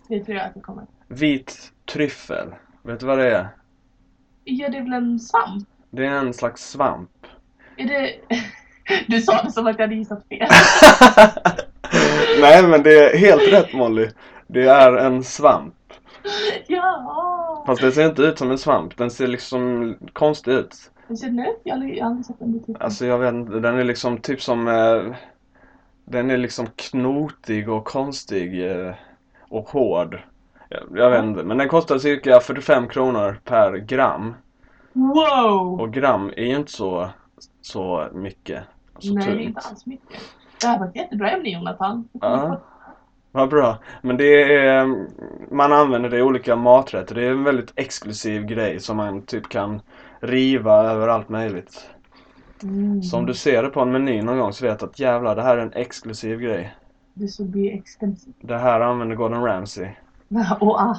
Det 0.07 0.23
tror 0.23 0.37
jag 0.37 0.45
att 0.45 0.53
det 0.53 0.59
kommer. 0.59 0.85
Vit 1.07 1.71
tryffel. 1.85 2.55
Vet 2.81 2.99
du 2.99 3.05
vad 3.05 3.17
det 3.17 3.35
är? 3.35 3.47
Ja, 4.43 4.69
det 4.69 4.77
är 4.77 4.83
väl 4.83 4.93
en 4.93 5.19
svamp? 5.19 5.67
Det 5.89 6.05
är 6.05 6.11
en 6.11 6.33
slags 6.33 6.69
svamp. 6.69 7.25
Är 7.77 7.85
det... 7.85 8.15
Du 9.07 9.21
sa 9.21 9.43
det 9.43 9.51
som 9.51 9.67
att 9.67 9.79
jag 9.79 9.85
hade 9.87 9.95
gissat 9.95 10.27
fel. 10.29 10.47
Nej 12.41 12.67
men 12.67 12.83
det 12.83 13.09
är 13.09 13.17
helt 13.17 13.53
rätt 13.53 13.73
Molly. 13.73 14.09
Det 14.47 14.67
är 14.67 14.93
en 14.93 15.23
svamp. 15.23 15.73
ja! 16.67 17.36
Fast 17.67 17.81
det 17.81 17.91
ser 17.91 18.09
inte 18.09 18.21
ut 18.21 18.37
som 18.37 18.51
en 18.51 18.57
svamp. 18.57 18.97
Den 18.97 19.11
ser 19.11 19.27
liksom 19.27 19.95
konstig 20.13 20.51
ut. 20.51 20.91
Hur 21.07 21.15
ser 21.15 21.27
den 21.27 21.39
ut? 21.39 21.61
Jag 21.63 21.75
har 21.75 22.05
aldrig, 22.05 22.25
sett 22.25 22.39
den 22.39 22.51
butiken. 22.51 22.77
Alltså 22.79 23.05
jag 23.05 23.19
vet 23.19 23.33
inte. 23.33 23.59
Den 23.59 23.79
är 23.79 23.83
liksom 23.83 24.17
typ 24.17 24.41
som... 24.41 24.67
Eh, 24.67 25.15
den 26.05 26.31
är 26.31 26.37
liksom 26.37 26.67
knotig 26.75 27.69
och 27.69 27.85
konstig. 27.85 28.71
Eh, 28.71 28.93
och 29.49 29.69
hård. 29.69 30.19
Jag, 30.69 30.83
jag 30.95 31.09
vet 31.11 31.23
inte. 31.23 31.43
Men 31.43 31.57
den 31.57 31.69
kostar 31.69 31.97
cirka 31.97 32.39
45 32.39 32.87
kronor 32.87 33.39
per 33.43 33.77
gram. 33.77 34.33
Wow! 34.93 35.81
Och 35.81 35.93
gram 35.93 36.33
är 36.37 36.45
ju 36.45 36.55
inte 36.55 36.71
så, 36.71 37.09
så 37.61 38.07
mycket. 38.13 38.63
Så 38.99 39.13
Nej, 39.13 39.25
det 39.25 39.31
är 39.31 39.35
tungt. 39.35 39.47
inte 39.47 39.59
alls 39.59 39.85
mycket. 39.85 40.19
Det 40.61 40.67
här 40.67 40.79
var 40.79 40.87
ett 40.87 40.95
jättebra 40.95 41.31
ämne 41.31 41.49
Jonathan. 41.49 42.09
Ja. 42.11 42.61
Vad 43.31 43.49
bra. 43.49 43.77
Men 44.01 44.17
det 44.17 44.57
är, 44.57 45.05
man 45.51 45.73
använder 45.73 46.09
det 46.09 46.17
i 46.17 46.21
olika 46.21 46.55
maträtter. 46.55 47.15
Det 47.15 47.25
är 47.25 47.31
en 47.31 47.43
väldigt 47.43 47.73
exklusiv 47.75 48.45
grej 48.45 48.79
som 48.79 48.97
man 48.97 49.21
typ 49.21 49.49
kan 49.49 49.81
riva 50.19 50.83
över 50.83 51.07
allt 51.07 51.29
möjligt. 51.29 51.89
Mm. 52.63 53.03
Så 53.03 53.17
om 53.17 53.25
du 53.25 53.33
ser 53.33 53.63
det 53.63 53.69
på 53.69 53.81
en 53.81 53.91
meny 53.91 54.21
någon 54.21 54.37
gång 54.37 54.53
så 54.53 54.65
vet 54.65 54.79
du 54.79 54.85
att 54.85 54.99
jävlar 54.99 55.35
det 55.35 55.41
här 55.41 55.57
är 55.57 55.61
en 55.61 55.73
exklusiv 55.73 56.39
grej. 56.39 56.75
This 57.19 57.39
would 57.39 57.51
be 57.51 57.67
expensive. 57.67 58.33
Det 58.41 58.57
här 58.57 58.79
använder 58.79 59.15
Gordon 59.15 59.43
Ramsay. 59.43 59.89
Och 60.59 60.81
ah, 60.81 60.95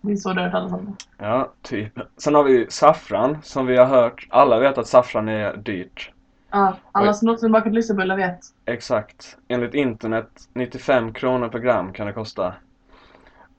det 0.00 0.12
är 0.12 0.16
så 0.16 0.32
du 0.32 0.40
har 0.40 0.68
hört. 0.68 0.80
Ja, 1.18 1.52
typ. 1.62 1.98
Sen 2.16 2.34
har 2.34 2.44
vi 2.44 2.66
saffran 2.68 3.38
som 3.42 3.66
vi 3.66 3.76
har 3.76 3.86
hört. 3.86 4.26
Alla 4.30 4.58
vet 4.58 4.78
att 4.78 4.86
saffran 4.86 5.28
är 5.28 5.56
dyrt. 5.56 6.12
Ja, 6.50 6.76
alla 6.92 7.12
som 7.12 7.26
någonsin 7.26 7.52
bakat 7.52 7.72
lussebullar 7.72 8.16
vet. 8.16 8.40
Exakt. 8.64 9.36
Enligt 9.48 9.74
internet 9.74 10.48
95 10.52 11.12
kronor 11.12 11.48
per 11.48 11.58
gram 11.58 11.92
kan 11.92 12.06
det 12.06 12.12
kosta. 12.12 12.54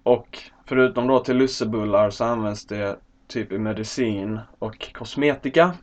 Och 0.04 0.40
förutom 0.66 1.08
då 1.08 1.20
till 1.20 1.38
lussebullar 1.38 2.10
så 2.10 2.26
används 2.26 2.66
det 2.66 2.98
typ 3.28 3.52
i 3.52 3.58
medicin 3.58 4.40
och 4.60 4.94
kosmetika. 4.94 5.74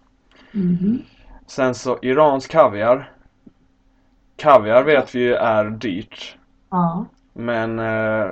Mhm. 0.53 1.03
Sen 1.47 1.75
så 1.75 1.99
iransk 2.03 2.51
kaviar. 2.51 3.13
Kaviar 4.37 4.83
vet 4.83 5.15
vi 5.15 5.21
ju 5.21 5.35
är 5.35 5.65
dyrt. 5.65 6.37
Ja. 6.71 7.07
Men 7.33 7.79
eh, 7.79 8.31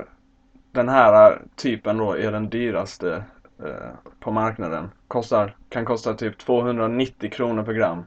den 0.71 0.89
här 0.89 1.41
typen 1.55 1.97
då 1.97 2.17
är 2.17 2.31
den 2.31 2.49
dyraste 2.49 3.23
eh, 3.63 4.11
på 4.19 4.31
marknaden. 4.31 4.91
Kostar, 5.07 5.55
kan 5.69 5.85
kosta 5.85 6.13
typ 6.13 6.37
290 6.37 7.31
kronor 7.31 7.63
per 7.63 7.73
gram. 7.73 8.03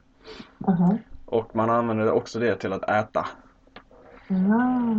Aha. 0.67 0.97
Och 1.25 1.55
man 1.55 1.69
använder 1.69 2.11
också 2.11 2.39
det 2.39 2.55
till 2.55 2.73
att 2.73 2.89
äta. 2.89 3.25
Ah. 4.29 4.93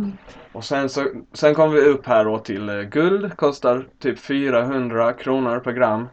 Och 0.51 0.63
sen 0.63 0.89
så 0.89 1.05
sen 1.33 1.55
kommer 1.55 1.73
vi 1.75 1.81
upp 1.81 2.05
här 2.05 2.25
då 2.25 2.39
till 2.39 2.69
eh, 2.69 2.81
guld. 2.81 3.37
Kostar 3.37 3.85
typ 3.99 4.19
400 4.19 5.13
kronor 5.13 5.59
per 5.59 5.71
gram. 5.71 6.07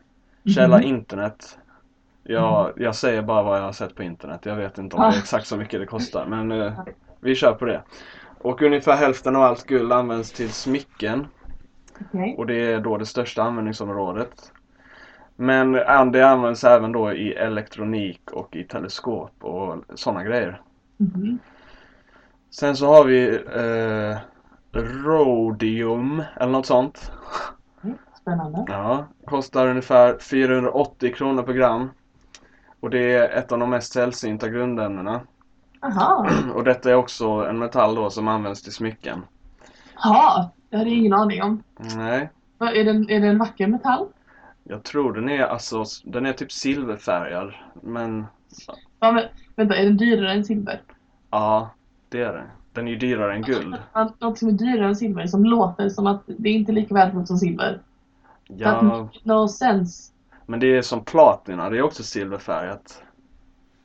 Källa 0.55 0.77
Mhm. 0.77 0.87
internet. 0.87 1.59
Jag, 2.23 2.73
jag 2.77 2.95
säger 2.95 3.23
bara 3.23 3.43
vad 3.43 3.59
jag 3.59 3.63
har 3.65 3.73
sett 3.73 3.95
på 3.95 4.03
internet. 4.03 4.41
Jag 4.47 4.57
vet 4.57 4.79
inte 4.79 4.97
om 4.97 5.03
det 5.03 5.09
är 5.17 5.19
exakt 5.19 5.47
så 5.47 5.57
mycket 5.57 5.81
det 5.81 5.87
kostar. 5.87 6.27
Men 6.27 6.53
eh, 6.53 6.73
vi 7.21 7.35
kör 7.35 7.53
på 7.55 7.65
det. 7.65 7.83
Och 8.39 8.63
ungefär 8.63 8.97
hälften 8.97 9.37
av 9.37 9.43
allt 9.43 9.67
guld 9.67 9.93
används 9.93 10.33
till 10.33 10.51
smycken. 10.53 11.27
Okej. 12.09 12.35
Och 12.39 12.47
det 12.47 12.73
är 12.73 12.81
då 12.81 12.97
det 12.97 13.07
största 13.07 13.43
användningsområdet. 13.43 14.53
Men 15.41 15.73
det 16.13 16.29
används 16.29 16.65
även 16.65 16.93
då 16.93 17.13
i 17.13 17.33
elektronik 17.33 18.31
och 18.33 18.57
i 18.57 18.65
teleskop 18.65 19.45
och 19.45 19.77
sådana 19.95 20.25
grejer. 20.25 20.63
Mhm. 20.97 21.39
Sen 22.51 22.77
så 22.77 22.87
har 22.87 23.05
vi 23.05 23.29
eh, 23.35 24.19
rhodium 24.81 26.23
eller 26.37 26.53
något 26.53 26.67
sånt. 26.67 27.13
Spännande. 28.21 28.65
Ja, 28.69 29.07
kostar 29.25 29.67
ungefär 29.69 30.19
480 30.19 31.15
kronor 31.15 31.43
per 31.43 31.53
gram. 31.53 31.91
Och 32.81 32.91
det 32.91 33.15
är 33.15 33.29
ett 33.29 33.53
av 33.53 33.59
de 33.59 33.71
mest 33.71 33.93
sällsynta 33.93 34.49
grundämnena. 34.49 35.21
Aha. 35.83 36.29
Och 36.55 36.65
detta 36.65 36.91
är 36.91 36.95
också 36.95 37.27
en 37.27 37.59
metall 37.59 37.95
då 37.95 38.11
som 38.11 38.29
används 38.29 38.63
till 38.63 38.73
smycken. 38.73 39.23
Ja, 40.03 40.51
det 40.71 40.77
hade 40.77 40.91
jag 40.91 40.99
ingen 40.99 41.13
aning 41.13 41.43
om. 41.43 41.63
Nej, 41.97 42.31
Är 42.59 42.85
det, 42.85 43.15
är 43.15 43.21
det 43.21 43.27
en 43.27 43.39
vacker 43.39 43.67
metall? 43.67 44.09
Jag 44.71 44.83
tror 44.83 45.13
den 45.13 45.29
är 45.29 45.43
alltså, 45.43 45.85
den 46.05 46.27
är 46.27 46.33
typ 46.33 46.53
silverfärgad. 46.53 47.55
Men 47.83 48.27
Ja, 49.01 49.13
men, 49.13 49.25
vänta, 49.57 49.77
är 49.77 49.85
den 49.85 49.97
dyrare 49.97 50.33
än 50.33 50.45
silver? 50.45 50.83
ja, 51.31 51.71
det 52.09 52.23
är 52.23 52.33
den. 52.33 52.47
Den 52.73 52.89
är 52.89 52.93
ju 52.93 52.99
dyrare 52.99 53.35
än 53.35 53.43
guld. 53.43 53.77
Något 54.19 54.39
som 54.39 54.49
är 54.49 54.53
dyrare 54.53 54.87
än 54.89 54.97
silver 54.97 55.27
som 55.27 55.45
låter 55.45 55.89
som 55.89 56.07
att 56.07 56.23
det 56.27 56.49
är 56.49 56.53
inte 56.53 56.73
är 56.73 56.75
lika 56.75 56.95
värdefullt 56.95 57.29
som 57.29 57.39
silver. 57.39 57.81
Ja, 58.49 59.09
no 59.23 59.49
sense. 59.49 60.13
men 60.47 60.61
det 60.61 60.77
är 60.77 60.83
som 60.83 61.05
platina, 61.05 61.71
det 61.71 61.79
är 61.79 61.83
också 61.83 62.03
silverfärgat. 62.03 63.03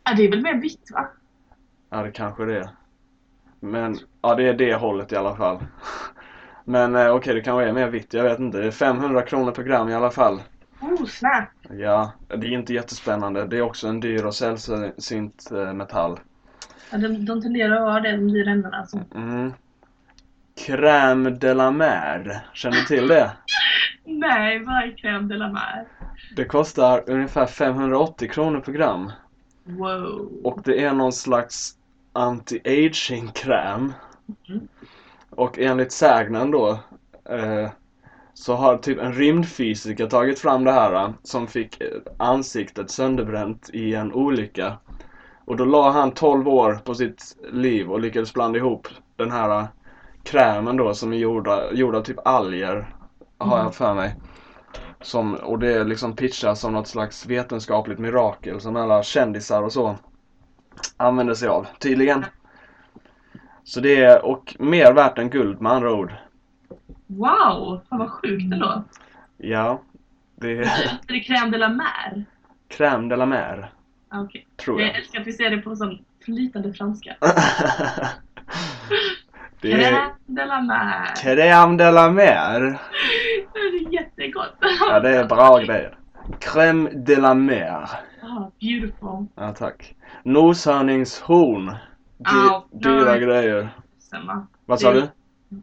Ja, 0.04 0.14
det 0.18 0.24
är 0.24 0.30
väl 0.32 0.42
mer 0.42 0.62
vitt 0.62 0.92
va? 0.94 1.08
Ja, 1.90 2.04
det 2.04 2.12
kanske 2.12 2.46
det 2.46 2.58
är. 2.60 2.70
Men, 3.60 3.98
ja 4.22 4.36
det 4.36 4.44
är 4.50 4.54
det 4.54 4.76
hållet 4.76 5.12
i 5.12 5.16
alla 5.16 5.36
fall. 5.36 5.58
Men 6.64 6.96
eh, 6.96 7.10
okej, 7.16 7.34
det 7.36 7.42
kanske 7.42 7.66
är 7.70 7.74
mer 7.74 7.88
vitt. 7.90 8.14
Jag 8.14 8.24
vet 8.24 8.40
inte. 8.40 8.58
Det 8.58 8.68
är 8.68 8.72
500 8.72 9.22
kronor 9.22 9.52
per 9.52 9.64
gram 9.64 9.90
i 9.90 9.94
alla 9.96 10.12
fall. 10.12 10.42
Snap! 11.08 11.50
Ja, 11.70 12.12
det 12.28 12.48
är 12.48 12.52
inte 12.52 12.74
jättespännande. 12.74 13.46
Det 13.46 13.58
är 13.58 13.62
också 13.62 13.88
en 13.88 14.00
dyr 14.00 14.26
och 14.26 14.36
sällsynt 14.36 15.52
eh, 15.52 15.74
metall. 15.74 16.20
Ja, 16.92 16.98
de, 16.98 17.26
de 17.26 17.42
tenderar 17.42 17.76
att 17.76 17.82
vara 17.82 18.00
det, 18.00 18.12
de 18.12 18.28
dyra 18.28 18.52
ämnena 18.52 18.78
alltså. 18.78 19.00
Mm. 19.16 19.54
Crème 20.56 21.30
de 21.30 21.54
la 21.54 21.72
mer. 21.72 22.48
Känner 22.54 22.78
du 22.78 22.84
till 22.84 23.08
det? 23.08 23.32
Nej, 24.06 24.64
vad 24.66 24.76
är 24.76 24.96
crème 24.98 25.28
de 25.28 25.36
la 25.36 25.48
mer? 25.48 25.88
Det 26.36 26.46
kostar 26.46 27.04
ungefär 27.08 27.46
580 27.46 28.30
kronor 28.30 28.60
per 28.60 28.72
gram. 28.72 29.12
Wow. 29.64 30.42
Och 30.44 30.62
det 30.64 30.84
är 30.84 30.94
någon 30.94 31.14
slags 31.14 31.78
anti-aging 32.14 33.32
kräm. 33.32 33.94
Mm. 34.50 34.68
Och 35.30 35.60
enligt 35.60 35.92
sägnen 35.92 36.52
då 36.52 36.80
eh, 37.30 37.70
så 38.36 38.56
har 38.56 38.78
typ 38.78 39.00
en 39.00 39.14
rymdfysiker 39.14 40.08
tagit 40.08 40.40
fram 40.40 40.64
det 40.64 40.72
här 40.72 41.14
som 41.24 41.48
fick 41.48 41.82
eh, 41.82 41.88
ansiktet 42.20 42.92
sönderbränt 42.92 43.70
i 43.74 43.96
en 43.96 44.14
olycka. 44.14 44.78
Och 45.46 45.58
då 45.58 45.66
la 45.66 45.92
han 45.92 46.12
12 46.12 46.48
år 46.48 46.74
på 46.74 46.96
sitt 46.96 47.38
liv 47.52 47.92
och 47.92 48.00
lyckades 48.00 48.34
blanda 48.34 48.60
ihop 48.60 48.88
den 49.16 49.32
här 49.32 49.60
eh, 49.60 49.66
krämen 50.24 50.78
då 50.78 50.94
som 50.94 51.14
är 51.14 51.18
gjorda, 51.18 51.72
gjord 51.74 51.96
av 51.96 52.02
typ 52.02 52.28
alger. 52.28 52.96
Har 53.38 53.54
Mm. 53.54 53.66
jag 53.66 53.76
för 53.76 53.94
mig. 53.94 54.16
Som, 55.02 55.36
och 55.36 55.60
det 55.60 55.84
liksom 55.84 56.16
pitchas 56.16 56.60
som 56.60 56.74
något 56.74 56.88
slags 56.88 57.26
vetenskapligt 57.26 58.00
mirakel 58.00 58.62
som 58.62 58.76
alla 58.76 59.04
kändisar 59.04 59.64
och 59.64 59.74
så 59.74 59.96
använder 60.98 61.34
sig 61.34 61.48
av, 61.50 61.68
tydligen. 61.80 62.26
Så 63.64 63.80
det 63.80 64.04
är, 64.04 64.26
och 64.26 64.56
mer 64.60 64.94
värt 64.94 65.18
än 65.18 65.30
guld 65.30 65.62
med 65.62 65.72
andra 65.72 65.94
ord. 65.94 66.14
Wow, 67.08 67.82
fan 67.90 68.00
vad 68.00 68.10
sjukt 68.12 68.54
ändå. 68.54 68.84
Ja, 69.38 69.82
det 70.36 70.52
är 70.52 70.60
Är 70.62 71.00
det 71.08 71.20
crème 71.20 71.52
de 71.52 71.58
la 71.58 71.70
mer? 71.70 72.26
crème 72.78 73.10
de 73.10 73.16
la 73.16 73.26
mer, 73.26 73.72
Ah, 74.10 74.22
Okej. 74.22 74.48
tror 74.58 74.82
Jag 74.82 74.90
jag. 74.90 74.96
älskar 74.98 75.22
att 75.22 75.28
vi 75.28 75.34
ser 75.34 75.50
det 75.50 75.58
på 75.58 75.76
sån 75.76 76.06
flytande 76.26 76.74
franska. 76.74 77.16
det 79.62 79.72
är 79.74 79.78
Crème 79.92 80.10
de 80.26 80.46
la 80.46 80.62
mer. 80.62 81.14
crème 81.24 81.78
de 81.78 81.92
la 81.92 82.10
mer. 82.12 82.60
Det 83.54 83.60
är 83.60 83.94
jättegott. 83.94 84.56
Ja, 84.90 85.00
det 85.00 85.10
är 85.18 85.26
bra 85.26 85.58
grejer. 85.60 85.98
Crème 86.40 86.90
de 87.06 87.16
la 87.16 87.34
mer. 87.34 87.90
Ah, 88.22 88.52
beautiful. 88.62 89.26
Ja, 89.36 89.54
tack. 89.54 89.96
Noshörningshorn. 90.24 91.66
Dy- 92.18 92.50
Au, 92.52 92.62
dyra 92.72 93.18
grejer. 93.18 93.70
Va? 94.28 94.48
Vad 94.66 94.80
sa 94.80 94.94
Det- 94.94 95.02
du? 95.02 95.08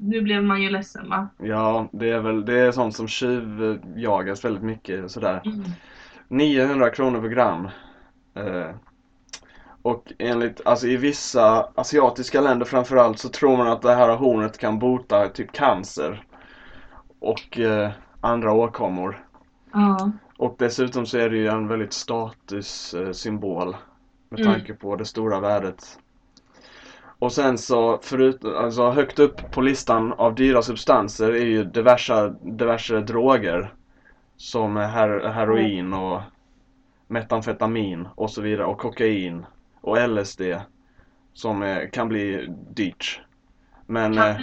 Nu 0.01 0.21
blev 0.23 0.45
man 0.45 0.63
ju 0.63 0.71
ledsen 0.71 1.09
va? 1.11 1.29
Ja, 1.39 1.89
det 1.93 2.11
är 2.11 2.21
väl 2.21 2.45
det 2.45 2.59
är 2.59 2.73
sånt 2.73 2.97
som 2.97 3.09
tjuvjagas 3.09 4.45
väldigt 4.45 4.63
mycket 4.63 5.11
sådär. 5.11 5.43
Mm. 5.45 5.63
900 6.29 6.91
kronor 6.91 7.21
per 7.21 7.29
gram. 7.29 7.69
Eh, 8.35 8.71
och 9.83 10.13
enligt, 10.19 10.61
alltså 10.67 10.87
i 10.87 10.97
vissa 10.97 11.69
asiatiska 11.75 12.41
länder 12.41 12.67
framförallt 12.67 13.19
så 13.19 13.29
tror 13.29 13.57
man 13.57 13.69
att 13.69 13.83
det 13.83 13.95
här 13.95 14.17
hornet 14.17 14.59
kan 14.59 14.79
bota 14.79 15.29
typ 15.29 15.53
cancer. 15.53 16.25
Och 17.21 17.59
eh, 17.59 17.91
andra 18.21 18.53
åkommor. 18.53 19.25
Ja. 19.73 20.11
Och 20.37 20.57
dessutom 20.59 21.07
så 21.07 21.19
är 21.19 21.31
det 21.31 21.37
ju 21.37 21.49
en 21.49 21.69
väldigt 21.69 21.93
statussymbol. 21.93 23.77
Med 24.29 24.41
Mm. 24.41 24.53
tanke 24.53 24.75
på 24.75 24.97
det 24.97 25.05
stora 25.05 25.41
värdet. 25.41 25.99
Och 27.23 27.33
sen 27.33 27.59
så 27.59 27.99
förut, 27.99 28.45
alltså 28.45 28.91
högt 28.91 29.19
upp 29.19 29.51
på 29.51 29.61
listan 29.61 30.13
av 30.13 30.35
dyra 30.35 30.63
substanser 30.63 31.33
är 31.33 31.45
ju 31.45 31.65
diverse, 31.65 32.35
diverse 32.43 33.01
droger. 33.01 33.75
Som 34.37 34.77
her, 34.77 35.29
heroin 35.29 35.93
och 35.93 36.21
metamfetamin 37.07 38.09
och 38.15 38.31
så 38.31 38.43
vidare 38.43 38.67
och 38.67 38.79
kokain 38.79 39.47
och 39.81 40.09
LSD. 40.09 40.41
Som 41.35 41.63
eh, 41.63 41.91
kan 41.91 42.09
bli 42.09 42.47
dyrt. 42.71 43.21
Men, 43.87 44.19
eh, 44.19 44.37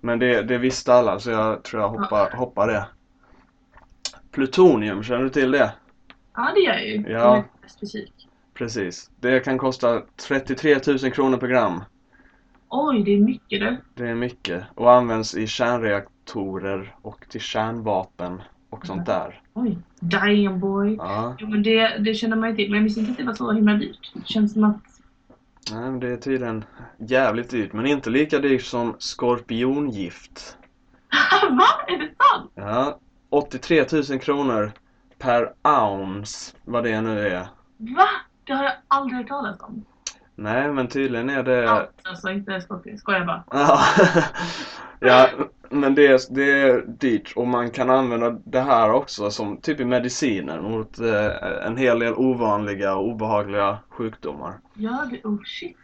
men 0.00 0.18
det, 0.18 0.42
det 0.42 0.58
visste 0.58 0.94
alla 0.94 1.18
så 1.18 1.30
jag 1.30 1.62
tror 1.62 1.82
jag 1.82 1.88
hoppar, 1.88 2.30
hoppar 2.30 2.68
det. 2.68 2.86
Plutonium, 4.30 5.02
känner 5.02 5.22
du 5.22 5.30
till 5.30 5.50
det? 5.50 5.72
Ja 6.34 6.52
det 6.54 6.60
gör 6.60 6.74
jag 6.74 6.86
ju. 6.86 7.04
Ja. 7.08 7.44
Precis. 8.62 9.10
Det 9.20 9.40
kan 9.40 9.58
kosta 9.58 10.02
33 10.28 10.78
000 10.86 10.98
kronor 10.98 11.38
per 11.38 11.46
gram. 11.46 11.80
Oj, 12.68 13.02
det 13.02 13.10
är 13.10 13.20
mycket 13.20 13.60
du. 13.60 13.76
Det 13.94 14.08
är 14.08 14.14
mycket. 14.14 14.64
Och 14.74 14.92
används 14.92 15.34
i 15.34 15.46
kärnreaktorer 15.46 16.94
och 17.02 17.26
till 17.28 17.40
kärnvapen 17.40 18.42
och 18.70 18.86
sånt 18.86 19.06
där. 19.06 19.40
Oj, 19.54 19.78
damn 20.00 20.60
boy. 20.60 20.94
Ja, 20.98 21.36
Jo 21.38 21.48
men 21.48 21.62
det, 21.62 21.98
det 21.98 22.14
känner 22.14 22.36
man 22.36 22.50
ju 22.50 22.56
till. 22.56 22.70
Men 22.70 22.76
jag 22.76 22.84
visste 22.84 23.00
inte 23.00 23.12
att 23.12 23.18
det 23.18 23.24
var 23.24 23.34
så 23.34 23.52
himla 23.52 23.74
dyrt. 23.74 24.12
Det 24.14 24.26
känns 24.26 24.52
som 24.52 24.64
att... 24.64 24.82
nej, 25.72 25.90
men 25.90 26.00
det 26.00 26.08
är 26.08 26.16
tydligen 26.16 26.64
jävligt 26.98 27.50
dyrt. 27.50 27.72
Men 27.72 27.86
inte 27.86 28.10
lika 28.10 28.38
dyrt 28.38 28.64
som 28.64 28.96
skorpiongift. 28.98 30.56
Va? 31.50 31.66
Är 31.86 31.98
det 31.98 32.10
sant? 32.18 32.52
Ja, 32.54 32.98
83 33.30 33.84
000 34.10 34.20
kronor 34.20 34.72
per 35.18 35.52
ounce, 35.62 36.56
vad 36.64 36.84
det 36.84 37.00
nu 37.00 37.28
är. 37.28 37.46
Va? 37.76 38.08
Det 38.44 38.52
har 38.52 38.64
jag 38.64 38.72
aldrig 38.88 39.18
hört 39.18 39.28
talas 39.28 39.60
om. 39.60 39.84
Nej, 40.34 40.72
men 40.72 40.88
tydligen 40.88 41.30
är 41.30 41.42
det... 41.42 41.62
Ja. 41.62 41.88
Alltså 42.02 42.30
inte 42.30 42.60
skorpion. 42.60 42.98
Skojar 42.98 43.24
bara. 43.24 43.44
Ja, 45.04 45.28
men 45.70 45.94
det 45.94 46.06
är, 46.06 46.34
det 46.34 46.50
är 46.50 46.86
dyrt 46.86 47.32
och 47.36 47.46
man 47.46 47.70
kan 47.70 47.90
använda 47.90 48.30
det 48.30 48.60
här 48.60 48.92
också 48.92 49.30
som 49.30 49.56
typ 49.56 49.80
i 49.80 49.84
mediciner 49.84 50.60
mot 50.60 50.98
eh, 50.98 51.66
en 51.66 51.76
hel 51.76 51.98
del 51.98 52.14
ovanliga 52.14 52.94
och 52.96 53.08
obehagliga 53.08 53.78
sjukdomar. 53.88 54.54
Ja, 54.74 55.08
det... 55.10 55.24
Oh 55.24 55.38
shit. 55.44 55.76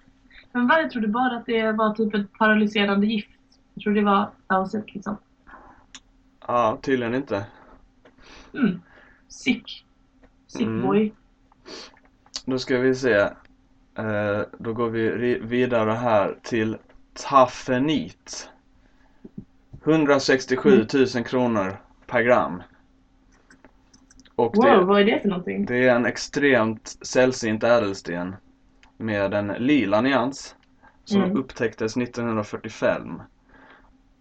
Men 0.52 0.68
vad? 0.68 0.82
Jag 0.82 0.90
trodde 0.90 1.08
bara 1.08 1.36
att 1.36 1.46
det 1.46 1.72
var 1.72 1.94
typ 1.94 2.14
ett 2.14 2.32
paralyserande 2.38 3.06
gift. 3.06 3.28
Jag 3.74 3.82
trodde 3.82 4.00
det 4.00 4.06
var 4.06 4.30
Auset 4.46 4.94
liksom. 4.94 5.16
Ja, 6.46 6.78
tydligen 6.82 7.14
inte. 7.14 7.46
Mm. 8.54 8.80
Sick. 9.28 9.84
Sick 10.46 10.66
Mm. 10.66 10.86
Då 12.50 12.58
ska 12.58 12.78
vi 12.78 12.94
se. 12.94 13.14
Eh, 13.98 14.40
då 14.58 14.72
går 14.72 14.88
vi 14.90 15.38
vidare 15.38 15.90
här 15.90 16.36
till 16.42 16.76
Tafenit. 17.14 18.50
167 19.84 20.86
000 21.14 21.24
kronor 21.24 21.76
per 22.06 22.22
gram. 22.22 22.62
Och 24.34 24.56
Wow, 24.56 24.64
det, 24.64 24.84
vad 24.84 25.00
är 25.00 25.04
det 25.04 25.20
för 25.22 25.28
någonting? 25.28 25.64
Det 25.66 25.88
är 25.88 25.94
en 25.96 26.06
extremt 26.06 26.96
sällsynt 27.02 27.64
ädelsten 27.64 28.36
med 28.96 29.34
en 29.34 29.46
lila 29.46 30.00
nyans 30.00 30.54
som 31.04 31.22
Mm. 31.22 31.36
upptäcktes 31.36 31.96
1945. 31.96 33.22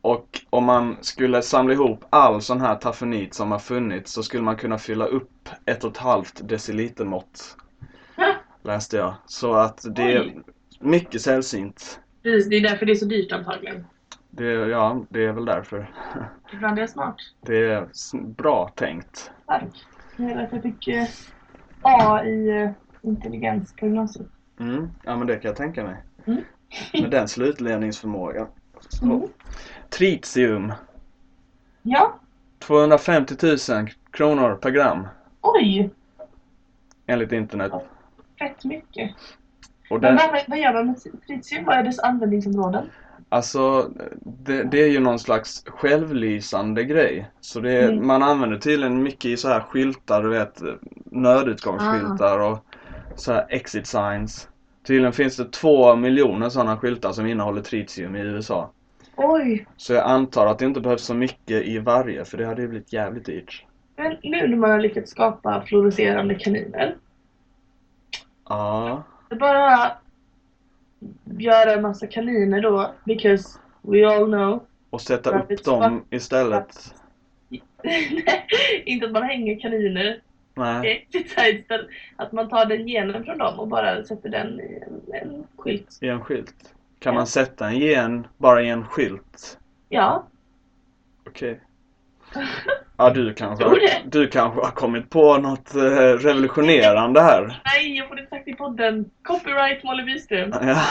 Och 0.01 0.41
om 0.49 0.63
man 0.63 0.97
skulle 1.01 1.41
samla 1.41 1.73
ihop 1.73 2.05
all 2.09 2.41
sån 2.41 2.61
här 2.61 2.75
tafenit 2.75 3.33
som 3.33 3.51
har 3.51 3.59
funnits 3.59 4.11
så 4.13 4.23
skulle 4.23 4.43
man 4.43 4.55
kunna 4.57 4.77
fylla 4.77 5.05
upp 5.05 5.49
ett 5.65 5.83
och 5.83 5.91
ett 5.91 5.97
halvt 5.97 6.47
decilitermått. 6.49 7.57
Läste 8.67 8.97
jag. 8.97 9.13
Så 9.25 9.53
att 9.53 9.85
det 9.95 10.13
är 10.13 10.21
Oj. 10.21 10.41
mycket 10.79 11.21
sällsynt. 11.21 11.99
Precis, 12.23 12.49
det 12.49 12.55
är 12.55 12.61
därför 12.61 12.85
det 12.85 12.91
är 12.91 12.95
så 12.95 13.05
dyrt 13.05 13.31
antagligen. 13.31 13.85
Det, 14.29 14.45
ja, 14.45 15.05
det 15.09 15.25
är 15.25 15.31
väl 15.31 15.45
därför. 15.45 15.91
Ibland 16.53 16.77
är 16.77 16.81
jag 16.81 16.89
smart. 16.89 17.15
Det 17.41 17.57
är 17.57 17.87
bra 18.27 18.71
tänkt. 18.75 19.31
Tack. 19.45 19.63
Det 20.17 20.23
är 20.23 20.35
därför 20.35 20.55
jag 20.55 20.63
fick 20.63 20.87
eh, 20.87 21.07
A 21.81 22.23
i 22.23 22.49
eh, 22.49 22.69
intelligens 23.01 23.75
på 23.75 23.85
gymnasiet. 23.85 24.27
Mm. 24.59 24.89
Ja 25.03 25.17
men 25.17 25.27
det 25.27 25.35
kan 25.35 25.49
jag 25.49 25.57
tänka 25.57 25.83
mig. 25.83 25.95
Mm. 26.25 26.43
Med 26.93 27.11
den 27.11 27.27
slutledningsförmågan. 27.27 28.47
Så. 28.89 29.05
Mm. 29.05 29.27
Tritium. 29.89 30.73
Ja, 31.81 32.19
250 32.59 33.35
000 33.69 33.89
kronor 34.11 34.55
per 34.55 34.69
gram 34.69 35.07
oj! 35.41 35.89
enligt 37.05 37.31
internet. 37.31 37.71
Fett 38.39 38.65
mycket. 38.65 39.11
Och 39.89 40.01
Men 40.01 40.15
det, 40.15 40.21
vad, 40.31 40.41
vad 40.47 40.59
gör 40.59 40.73
man 40.73 40.85
med 40.87 40.97
tritium? 41.27 41.65
Vad 41.65 41.75
är 41.77 41.83
dess 41.83 41.99
användningsområden? 41.99 42.85
alltså, 43.29 43.91
det, 44.23 44.63
det 44.63 44.83
är 44.83 44.87
ju 44.87 44.99
någon 44.99 45.19
slags 45.19 45.63
självlysande 45.67 46.83
grej. 46.83 47.29
Så 47.41 47.59
det 47.59 47.83
Mm. 47.83 48.07
man 48.07 48.23
använder 48.23 48.57
tydligen 48.57 49.03
mycket 49.03 49.25
i 49.25 49.37
så 49.37 49.47
här 49.47 49.59
skyltar, 49.59 50.23
du 50.23 50.29
vet, 50.29 50.61
nödutgångsskyltar 51.05 52.39
Ah. 52.39 52.45
och 52.51 52.65
så 53.15 53.33
här 53.33 53.45
exit 53.49 53.87
signs. 53.87 54.49
Tydligen 54.87 55.13
finns 55.13 55.37
det 55.37 55.51
två 55.51 55.95
miljoner 55.95 56.49
sådana 56.49 56.77
skyltar 56.77 57.11
som 57.11 57.25
innehåller 57.25 57.61
tritium 57.61 58.15
i 58.15 58.19
USA. 58.19 58.71
Oj! 59.15 59.67
Så 59.77 59.93
jag 59.93 60.05
antar 60.05 60.47
att 60.47 60.59
det 60.59 60.65
inte 60.65 60.81
behövs 60.81 61.03
så 61.03 61.13
mycket 61.13 61.63
i 61.63 61.79
varje, 61.79 62.25
för 62.25 62.37
det 62.37 62.45
hade 62.45 62.61
ju 62.61 62.67
blivit 62.67 62.93
jävligt 62.93 63.25
dyrt. 63.25 63.65
Men 63.97 64.17
nu 64.23 64.47
när 64.47 64.57
man 64.57 64.71
har 64.71 64.79
lyckats 64.79 65.11
skapa 65.11 65.63
fluorescerande 65.67 66.35
kaniner. 66.35 66.95
Ja, 68.49 69.03
Det 69.29 69.35
är 69.35 69.39
bara 69.39 69.91
göra 71.37 71.73
en 71.73 71.81
massa 71.81 72.07
kaniner 72.07 72.61
då, 72.61 72.91
because 73.03 73.59
we 73.81 74.07
all 74.07 74.25
know 74.25 74.65
Och 74.89 75.01
sätta 75.01 75.39
upp 75.39 75.63
dem 75.63 76.03
istället. 76.09 76.93
Nej, 77.83 78.47
inte 78.85 79.05
att 79.05 79.11
man 79.11 79.23
hänger 79.23 79.59
kaniner 79.59 80.21
Nej. 80.55 81.07
Istället. 81.11 81.87
Att 82.15 82.31
man 82.31 82.49
tar 82.49 82.65
den 82.65 82.87
genen 82.87 83.23
från 83.23 83.37
dem 83.37 83.59
och 83.59 83.67
bara 83.67 84.03
sätter 84.03 84.29
den 84.29 84.59
i 84.59 84.83
en, 84.87 85.21
en 85.21 85.47
skylt. 85.57 85.97
I 86.01 86.07
en 86.07 86.21
skylt. 86.21 86.73
Kan 86.99 87.13
Ja. 87.13 87.19
man 87.19 87.27
sätta 87.27 87.67
en 87.67 87.77
gen 87.77 88.27
bara 88.37 88.61
i 88.61 88.69
en 88.69 88.85
skylt? 88.85 89.57
Ja, 89.89 90.27
Okej. 91.27 91.61
Ja, 92.97 93.09
du 93.09 93.33
kanske, 93.33 93.65
det. 93.65 94.01
du 94.05 94.27
kanske 94.27 94.61
har 94.61 94.71
kommit 94.71 95.09
på 95.09 95.37
något 95.37 95.75
eh, 95.75 95.79
revolutionerande 95.81 97.21
här. 97.21 97.61
nej 97.65 97.97
jag 97.97 98.09
borde 98.09 98.21
inte 98.21 98.35
sagt 98.35 98.47
i 98.47 98.53
podden. 98.53 99.09
Copyright 99.23 99.83
Molly 99.83 100.03
Byström. 100.03 100.53
Ja, 100.61 100.81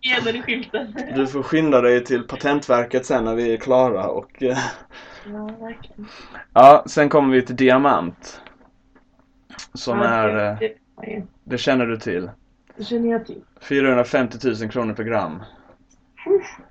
Genen 0.00 0.36
i 0.36 0.42
skylten. 0.42 0.96
du 1.16 1.26
får 1.26 1.42
skynda 1.42 1.80
dig 1.80 2.04
till 2.04 2.22
Patentverket 2.22 3.06
sen 3.06 3.24
när 3.24 3.34
vi 3.34 3.52
är 3.52 3.56
klara 3.56 4.06
och... 4.08 4.42
eh, 4.42 4.58
Ja, 5.32 5.50
verkligen. 5.60 6.06
Ja, 6.52 6.82
sen 6.86 7.08
kommer 7.08 7.34
vi 7.34 7.42
till 7.42 7.56
diamant. 7.56 8.40
Som 9.74 9.98
Ja, 9.98 10.04
är, 10.04 10.28
det- 10.28 10.42
eh, 10.66 10.72
det- 11.06 11.22
det 11.44 11.58
känner 11.58 11.86
du 11.86 11.96
till. 11.96 12.30
Det 12.76 12.84
känner 12.84 13.08
jag 13.08 13.26
till. 13.26 13.40
450 13.60 14.38
000 14.62 14.70
kronor 14.70 14.94
per 14.94 15.02
gram. 15.04 15.42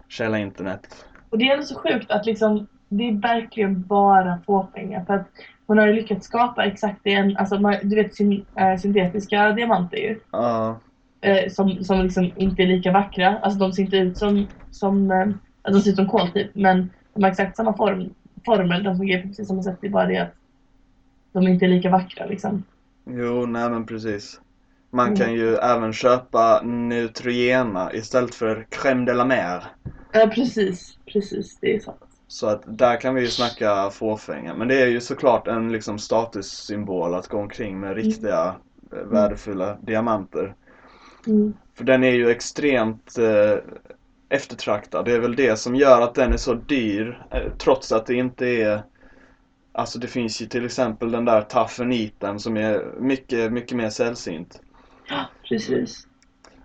Källa 0.08 0.40
internet. 0.40 1.06
Och 1.30 1.38
det 1.38 1.50
är 1.50 1.62
så 1.62 1.76
sjukt 1.76 2.12
att 2.12 2.26
liksom, 2.26 2.68
det 2.90 3.04
är 3.10 3.22
verkligen 3.22 3.82
bara 3.84 4.40
fåfänga. 4.46 5.06
För 5.06 5.14
att 5.14 5.28
man 5.68 5.78
har 5.78 5.88
ju 5.88 5.94
lyckats 5.94 6.26
skapa 6.28 6.66
exakt 6.66 7.00
det, 7.04 7.14
en, 7.14 7.38
alltså 7.38 7.58
du 7.84 7.96
vet 7.96 8.16
syn, 8.16 8.46
äh, 8.56 8.78
syntetiska 8.78 9.52
diamanter 9.52 9.98
ju. 9.98 10.20
Ja, 10.32 10.80
eh, 11.22 11.50
som, 11.52 11.84
som 11.84 12.02
liksom 12.02 12.32
inte 12.36 12.62
är 12.64 12.68
lika 12.68 12.92
vackra. 12.92 13.38
Alltså 13.38 13.60
de 13.60 13.74
ser 13.74 13.84
inte 13.84 13.98
ut 13.98 14.18
som, 14.18 14.48
som, 14.72 15.12
eh, 15.12 15.20
alltså, 15.62 15.72
de 15.72 15.82
ser 15.82 15.90
ut 15.90 15.96
som 15.96 16.08
kol 16.10 16.28
typ, 16.32 16.56
men 16.56 16.90
de 17.14 17.24
har 17.24 17.32
exakt 17.32 17.56
samma 17.58 17.78
form, 17.78 18.10
formel. 18.46 18.84
De 18.84 18.98
fungerar 18.98 19.22
på 19.22 19.28
precis 19.28 19.48
samma 19.48 19.64
sätt. 19.64 19.78
Det 19.82 19.88
är 19.88 19.92
bara 19.92 20.06
det 20.08 20.18
att 20.18 20.34
de 21.34 21.48
inte 21.48 21.66
är 21.66 21.70
lika 21.70 21.90
vackra 21.90 22.26
liksom. 22.26 22.64
jo, 23.10 23.46
nej 23.46 23.70
men 23.70 23.86
precis. 23.86 24.42
Man 24.92 25.08
Mm. 25.08 25.20
kan 25.20 25.34
ju 25.34 25.56
även 25.56 25.94
köpa 25.94 26.62
Neutrogena 26.62 27.94
istället 27.94 28.36
för 28.36 28.66
crème 28.70 29.06
de 29.06 29.14
la 29.14 29.26
mer. 29.26 29.64
Ja 30.12 30.28
precis, 30.36 30.98
precis. 31.14 31.58
Det 31.62 31.76
är 31.76 31.80
sant. 31.80 32.05
Så 32.28 32.48
att 32.48 32.64
där 32.66 33.02
kan 33.02 33.16
vi 33.16 33.22
ju 33.22 33.28
snacka 33.28 33.90
fåfänga. 33.90 34.56
Men 34.56 34.68
det 34.68 34.82
är 34.82 34.88
ju 34.88 35.02
såklart 35.02 35.48
en 35.48 35.72
liksom 35.72 36.00
statussymbol 36.00 37.14
att 37.14 37.28
gå 37.28 37.38
omkring 37.38 37.80
med 37.80 37.96
riktiga 37.96 38.56
eh, 38.92 38.98
värdefulla 39.00 39.78
diamanter. 39.82 40.56
Mm. 41.28 41.54
För 41.78 41.84
den 41.84 42.04
är 42.04 42.12
ju 42.12 42.30
extremt 42.30 43.18
eh, 43.18 43.58
eftertraktad. 44.30 45.06
Det 45.06 45.12
är 45.12 45.20
väl 45.20 45.36
det 45.36 45.56
som 45.60 45.76
gör 45.76 46.02
att 46.02 46.16
den 46.16 46.34
är 46.34 46.38
så 46.38 46.54
dyr. 46.54 47.26
Eh, 47.32 47.52
trots 47.58 47.92
att 47.92 48.06
det 48.06 48.16
inte 48.16 48.48
är... 48.48 48.84
Alltså 49.72 50.00
det 50.00 50.08
finns 50.08 50.42
ju 50.42 50.46
till 50.46 50.66
exempel 50.66 51.12
den 51.12 51.26
där 51.26 51.42
taffeniten 51.42 52.40
som 52.40 52.58
är 52.58 52.86
mycket, 53.00 53.52
mycket 53.52 53.78
mer 53.78 53.90
sällsynt. 53.90 54.62
Ja, 55.10 55.26
precis. 55.50 56.08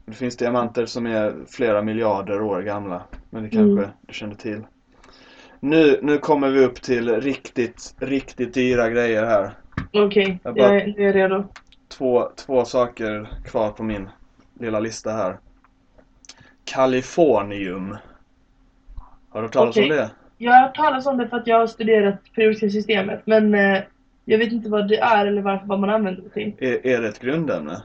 Det 0.06 0.12
finns 0.12 0.36
diamanter 0.36 0.86
som 0.86 1.06
är 1.06 1.34
flera 1.48 1.82
miljarder 1.82 2.42
år 2.42 2.62
gamla. 2.62 3.02
Men 3.30 3.42
det 3.42 3.56
Mm. 3.56 3.76
kanske 3.76 3.92
du 4.06 4.14
känner 4.14 4.34
till. 4.34 4.64
Nu, 5.60 5.98
nu 6.02 6.18
kommer 6.18 6.50
vi 6.50 6.64
upp 6.64 6.82
till 6.82 7.20
riktigt, 7.20 7.94
riktigt 7.98 8.54
dyra 8.54 8.88
grejer 8.90 9.24
här. 9.24 9.50
Okej, 9.92 10.40
Jag 10.42 10.54
bara- 10.54 10.64
jag, 10.74 10.76
är- 10.76 11.00
är 11.00 11.06
jag 11.06 11.14
redo. 11.14 11.44
Två, 11.88 12.28
två 12.46 12.64
saker 12.64 13.28
kvar 13.44 13.70
på 13.70 13.82
min 13.82 14.08
lilla 14.60 14.80
lista 14.80 15.10
här. 15.12 15.36
Kalifornium. 16.64 17.96
Har 19.28 19.40
du 19.40 19.46
hört 19.46 19.52
talas 19.52 19.76
om 19.76 19.82
Okej. 19.84 19.96
det? 19.96 20.10
Jag 20.38 20.52
har 20.52 20.60
hört 20.62 20.76
talas 20.76 21.06
om 21.06 21.16
det 21.18 21.28
för 21.28 21.36
att 21.36 21.46
jag 21.46 21.58
har 21.58 21.66
studerat 21.66 22.14
periodiska 22.34 22.70
systemet, 22.70 23.22
men 23.24 23.54
eh, 23.54 23.78
jag 24.24 24.38
vet 24.38 24.52
inte 24.52 24.68
vad 24.70 24.88
det 24.88 24.98
är 24.98 25.26
eller 25.26 25.42
varför, 25.42 25.66
vad 25.66 25.78
man 25.80 25.90
använder 25.90 26.22
det 26.22 26.28
till. 26.30 26.52
Är, 26.58 26.86
är 26.86 27.00
det 27.00 27.08
ett 27.08 27.18
grundämne? 27.20 27.82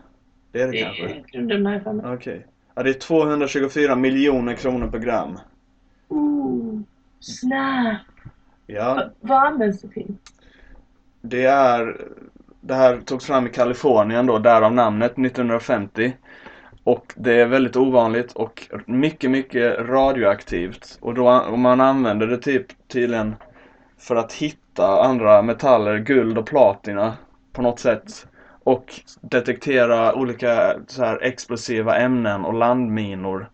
Det 0.52 0.62
är 0.62 0.66
det, 0.66 0.72
Det 0.72 0.82
kanske? 0.84 1.04
är 1.06 1.24
grunden 1.32 1.66
här 1.66 1.80
för 1.80 1.94
mig. 1.94 2.14
Okej. 2.14 2.46
Ja, 2.76 2.84
det 2.84 2.90
är 2.90 2.94
224 2.94 3.96
miljoner 3.96 4.54
kronor 4.54 4.88
per 4.88 5.00
gram. 5.00 5.40
Snap! 7.26 7.98
Ja, 8.68 8.94
Va, 8.96 9.10
vad 9.20 9.48
används 9.48 9.82
det 9.82 9.88
till? 9.88 10.16
det 11.22 11.46
är... 11.46 12.02
Det 12.62 12.76
här 12.76 13.02
togs 13.06 13.26
fram 13.26 13.48
i 13.48 13.50
Kalifornien 13.50 14.26
då, 14.26 14.40
därav 14.40 14.74
namnet 14.74 15.12
1950. 15.12 16.14
Och 16.84 17.14
det 17.16 17.42
är 17.42 17.46
väldigt 17.46 17.76
ovanligt 17.76 18.32
och 18.32 18.68
mycket, 18.86 19.32
mycket 19.32 19.80
radioaktivt. 19.80 20.98
Och 21.02 21.14
då 21.14 21.30
och 21.30 21.60
man 21.60 21.82
använder 21.82 22.28
det 22.28 22.38
typ 22.38 22.88
tydligen 22.88 23.36
för 23.98 24.16
att 24.16 24.34
hitta 24.34 25.04
andra 25.04 25.42
metaller, 25.42 25.98
guld 25.98 26.38
och 26.38 26.46
platina 26.46 27.14
på 27.54 27.62
något 27.62 27.80
sätt. 27.80 28.28
Och 28.64 28.94
detektera 29.22 30.16
olika 30.16 30.76
så 30.88 31.04
här 31.04 31.24
explosiva 31.24 31.98
ämnen 31.98 32.46
och 32.46 32.54
landminor 32.54 33.50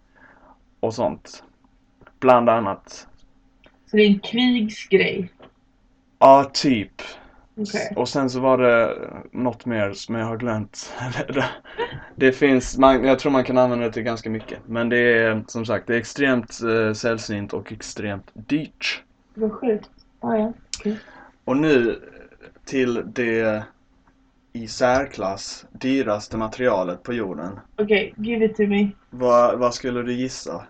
och 0.79 0.93
sånt. 0.93 1.43
Bland 2.19 2.49
annat. 2.49 3.07
Så 3.91 3.97
det 3.97 4.03
är 4.03 4.07
en 4.07 4.19
krigsgrej? 4.19 5.29
Ja, 6.19 6.51
typ. 6.53 6.91
Okej. 7.57 7.93
Och 7.95 8.09
sen 8.09 8.29
så 8.29 8.39
var 8.39 8.57
det 8.57 8.97
något 9.31 9.65
mer 9.65 9.93
som 9.93 10.15
jag 10.15 10.25
har 10.25 10.37
glömt. 10.37 10.93
Det- 12.15 12.31
finns, 12.31 12.77
man, 12.77 13.03
jag 13.03 13.19
tror 13.19 13.31
man 13.31 13.43
kan 13.43 13.57
använda 13.57 13.85
det 13.85 13.93
till 13.93 14.03
ganska 14.03 14.29
mycket. 14.29 14.59
Men 14.67 14.89
det 14.89 14.97
är 14.97 15.43
som 15.47 15.65
sagt, 15.65 15.87
det 15.87 15.95
är 15.95 15.99
extremt 15.99 16.59
eh, 16.61 16.93
sällsynt 16.93 17.53
och 17.53 17.71
extremt 17.71 18.31
dyrt. 18.33 19.03
Vad 19.33 19.51
sjukt. 19.51 19.89
Ah, 20.19 20.35
ja. 20.35 20.53
Okej. 20.79 20.97
Och 21.45 21.57
nu 21.57 22.01
till 22.65 23.03
det 23.05 23.63
i 24.53 24.67
särklass 24.67 25.65
dyraste 25.71 26.37
materialet 26.37 27.03
på 27.03 27.13
jorden. 27.13 27.59
Okej, 27.81 28.13
give 28.17 28.45
it 28.45 28.55
to 28.55 28.63
me. 28.63 28.89
Vad, 29.09 29.59
vad 29.59 29.73
skulle 29.73 30.01
du 30.01 30.13
gissa? 30.13 30.67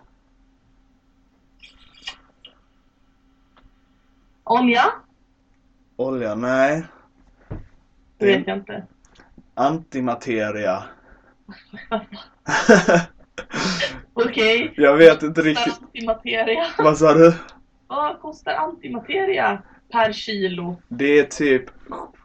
Olja? 4.52 4.84
Olja? 5.96 6.34
Nej. 6.34 6.82
Det 8.18 8.26
vet 8.26 8.46
jag 8.46 8.56
inte. 8.56 8.86
Antimateria. 9.54 10.84
Okej. 14.12 14.72
jag 14.76 14.96
vet 14.96 15.22
inte 15.22 15.42
riktigt. 15.42 15.80
antimateria? 15.82 16.66
Vad 16.78 16.98
sa 16.98 17.14
du? 17.14 17.34
Vad 17.86 18.20
kostar 18.20 18.52
antimateria 18.52 19.62
per 19.92 20.12
kilo? 20.12 20.76
Det 20.88 21.18
är 21.18 21.24
typ, 21.24 21.64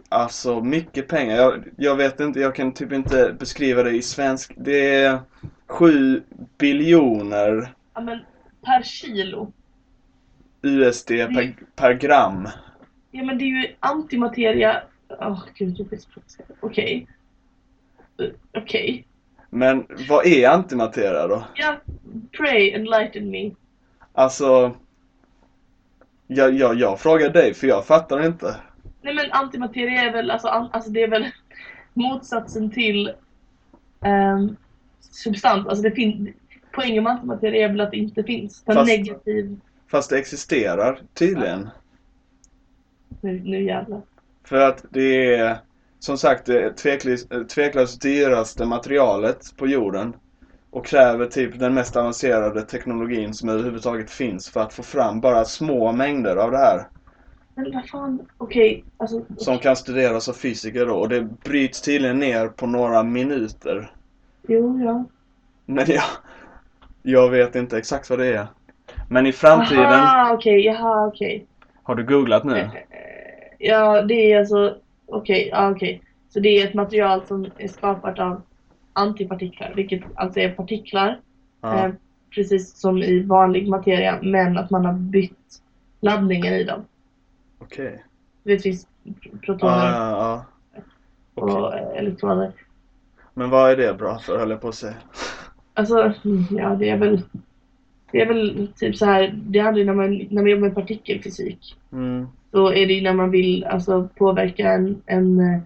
alltså 0.10 0.62
mycket 0.62 1.08
pengar. 1.08 1.36
Jag, 1.36 1.64
jag 1.78 1.96
vet 1.96 2.20
inte, 2.20 2.40
jag 2.40 2.56
kan 2.56 2.74
typ 2.74 2.92
inte 2.92 3.36
beskriva 3.40 3.84
det 3.84 3.92
i 3.92 4.02
svensk. 4.02 4.54
Det 4.58 4.96
är 4.96 5.20
7 5.68 6.24
biljoner 6.58 7.74
Ja 7.94 8.02
men 8.02 8.20
per 8.66 8.84
kilo. 8.84 9.52
USD 10.68 11.08
per, 11.08 11.56
per 11.76 11.94
gram. 11.94 12.50
Ja 13.12 13.24
men 13.24 13.38
det 13.38 13.44
är 13.44 13.48
ju 13.48 13.68
antimateria. 13.80 14.82
Åh 15.10 15.40
gud, 15.56 15.76
jag 15.80 15.88
blir 15.88 16.00
så 16.00 16.10
provocerad. 16.10 16.58
Okej. 16.60 17.08
Eh, 18.20 18.62
Okej. 18.62 19.08
Men 19.50 19.86
vad 20.10 20.26
är 20.26 20.50
antimateria 20.50 21.28
då? 21.28 21.44
Ja, 21.56 21.78
pray 22.38 22.72
enlighten 22.72 23.30
me. 23.30 23.52
Alltså, 24.14 24.76
jag, 26.28 26.54
jag, 26.54 26.76
jag 26.76 27.00
frågar 27.00 27.30
dig 27.30 27.54
för 27.54 27.68
jag 27.68 27.86
fattar 27.86 28.26
inte. 28.26 28.56
Nej 29.02 29.14
men 29.14 29.32
antimateria 29.32 30.02
är 30.02 30.12
väl, 30.14 30.32
alltså, 30.32 30.48
an, 30.48 30.70
alltså 30.74 30.90
det 30.90 31.04
är 31.04 31.08
väl 31.08 31.26
motsatsen 31.94 32.72
till 32.72 33.12
ehm, 34.02 34.56
substans. 35.00 35.68
Alltså 35.68 35.84
det 35.84 35.92
finns, 35.92 36.30
poängen 36.72 37.04
med 37.04 37.14
antimateria 37.14 37.66
är 37.66 37.70
väl 37.70 37.82
att 37.82 37.92
det 37.92 37.98
inte 37.98 38.24
finns. 38.24 38.64
En 38.66 38.76
Fast- 38.76 38.88
negativ, 38.88 39.60
Fast 39.92 40.10
det 40.10 40.18
existerar 40.18 41.02
tydligen. 41.14 41.70
nu, 43.22 43.42
nu 43.44 43.64
jävlar. 43.64 44.02
För 44.44 44.60
att 44.60 44.86
det 44.90 45.36
är 45.36 45.58
som 46.00 46.18
sagt 46.18 46.46
det 46.46 46.78
tveklöst, 47.48 48.02
dyraste 48.02 48.66
materialet 48.66 49.58
på 49.58 49.68
jorden. 49.68 50.14
Och 50.70 50.86
kräver 50.86 51.26
typ 51.26 51.60
den 51.60 51.74
mest 51.74 51.96
avancerade 51.96 52.62
teknologin 52.62 53.34
som 53.34 53.50
överhuvudtaget 53.50 54.10
finns 54.10 54.50
för 54.50 54.60
att 54.60 54.74
få 54.74 54.84
fram 54.84 55.22
bara 55.22 55.46
små 55.46 55.92
mängder 55.92 56.36
av 56.36 56.52
det 56.52 56.58
här. 56.58 56.88
Men 57.56 57.72
vad 57.74 57.90
fan, 57.90 58.28
okej, 58.38 58.86
alltså. 58.98 59.26
Som 59.38 59.58
kan 59.58 59.76
studeras 59.76 60.30
av 60.30 60.34
fysiker 60.34 60.86
då. 60.86 60.96
Och 60.96 61.10
det 61.10 61.22
bryts 61.22 61.82
tydligen 61.82 62.20
ner 62.20 62.48
på 62.48 62.68
några 62.68 63.04
minuter. 63.04 63.92
Jo, 64.48 64.80
ja. 64.80 65.06
Men 65.66 65.86
jag, 65.88 66.04
jag 67.02 67.30
vet 67.30 67.56
inte 67.56 67.78
exakt 67.78 68.10
vad 68.10 68.20
det 68.20 68.36
är. 68.36 68.48
Men 69.08 69.26
i 69.26 69.32
framtiden, 69.32 69.84
Aha, 69.86 70.34
okej, 70.34 70.66
jaha, 70.66 71.08
okej. 71.08 71.46
har 71.84 71.96
du 71.96 72.04
googlat 72.04 72.44
nu? 72.44 72.58
Eh, 72.60 72.70
Ja, 73.60 74.02
det 74.02 74.32
är 74.34 74.40
alltså, 74.40 74.78
okej, 75.06 75.50
ja 75.52 75.72
okej. 75.72 76.02
Så 76.30 76.40
det 76.40 76.50
är 76.50 76.68
ett 76.68 76.74
material 76.74 77.26
som 77.26 77.48
är 77.58 77.68
skapat 77.68 78.20
av 78.20 78.42
antipartiklar, 78.94 79.74
vilket 79.76 80.02
alltså 80.16 80.40
är 80.40 80.50
partiklar. 80.52 81.20
Ja. 81.62 81.86
Eh, 81.86 81.92
precis 82.36 82.78
som 82.80 82.98
i 82.98 83.20
vanlig 83.24 83.68
materia, 83.70 84.20
men 84.22 84.58
att 84.58 84.70
man 84.70 84.86
har 84.86 84.94
bytt 84.94 85.62
laddningen 86.02 86.54
i 86.54 86.64
dem. 86.64 86.86
Okej. 87.60 88.04
Vet, 88.44 88.58
det 88.58 88.60
finns 88.60 88.88
Ja, 89.04 89.14
protoner 89.42 89.92
ja, 89.92 90.46
ja. 90.76 90.82
och 91.42 91.76
eh, 91.78 91.88
elektroner. 91.98 92.52
Men 93.34 93.50
vad 93.50 93.72
är 93.72 93.78
det 93.78 93.94
bra 93.94 94.20
för 94.20 94.40
höll 94.40 94.50
jag 94.50 94.62
på 94.62 94.68
att 94.68 94.76
säga? 94.76 94.94
Alltså, 95.74 96.14
mm, 96.26 96.46
ja 96.52 96.70
det 96.70 96.90
är 96.90 96.98
väl 96.98 97.22
det 98.12 98.22
är 98.22 98.26
väl 98.26 98.68
typ 98.76 98.98
så 98.98 99.06
här, 99.06 99.34
det 99.36 99.60
handlar 99.60 99.80
ju 99.80 99.86
när 99.86 99.94
man, 99.94 100.28
när 100.30 100.42
man 100.42 100.52
jobbar 100.52 100.68
med 100.68 100.76
partikelfysik. 100.76 101.76
Mm. 101.92 102.28
Är 102.54 102.88
det 102.88 102.94
ju 102.94 103.02
när 103.02 103.14
man 103.14 103.32
vill 103.32 103.64
alltså, 103.64 104.10
påverka 104.16 104.72
en, 104.72 105.02
en 105.06 105.40
eh, 105.40 105.60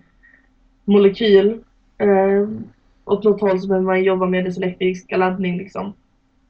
molekyl 0.86 1.60
eh, 1.98 2.50
åt 3.06 3.24
något 3.24 3.42
håll 3.42 3.60
så 3.60 3.68
behöver 3.68 3.86
man 3.86 4.04
jobba 4.04 4.26
med 4.26 4.46
dess 4.46 4.58
elektriska 4.58 5.18
laddning 5.18 5.58
liksom. 5.58 5.94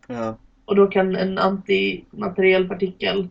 Ja. 0.08 0.36
Och 0.66 0.76
då 0.76 0.88
kan 0.88 1.16
en 1.16 1.38
antimateriell 1.38 2.68
partikel, 2.68 3.28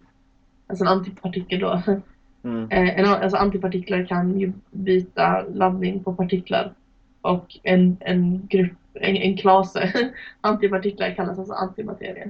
alltså 0.66 0.84
en 0.84 0.88
antipartikel 0.88 1.60
då, 1.60 1.82
Mm. 2.42 2.70
eh, 2.70 2.98
en, 2.98 3.04
alltså 3.06 3.36
antipartiklar 3.36 4.04
kan 4.04 4.40
ju 4.40 4.52
byta 4.70 5.42
laddning 5.54 6.04
på 6.04 6.14
partiklar. 6.14 6.72
Och 7.20 7.58
en, 7.62 7.96
en 8.00 8.46
grupp, 8.46 8.72
en, 8.94 9.16
en 9.16 9.36
klase 9.36 10.12
antipartiklar 10.40 11.14
kallas 11.14 11.38
alltså 11.38 11.54
antimateria. 11.54 12.26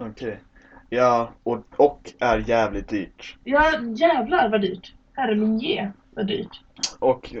Okej. 0.00 0.40
Ja, 0.88 1.30
och, 1.42 1.64
och 1.76 2.12
är 2.18 2.38
jävligt 2.38 2.88
dyrt. 2.88 3.36
Ja 3.44 3.72
jävlar 3.94 4.48
vad 4.48 4.60
dyrt. 4.60 4.94
Herre 5.12 5.34
min 5.34 5.58
ge 5.58 5.90
vad 6.10 6.26
dyrt. 6.26 6.60
Och 6.98 7.34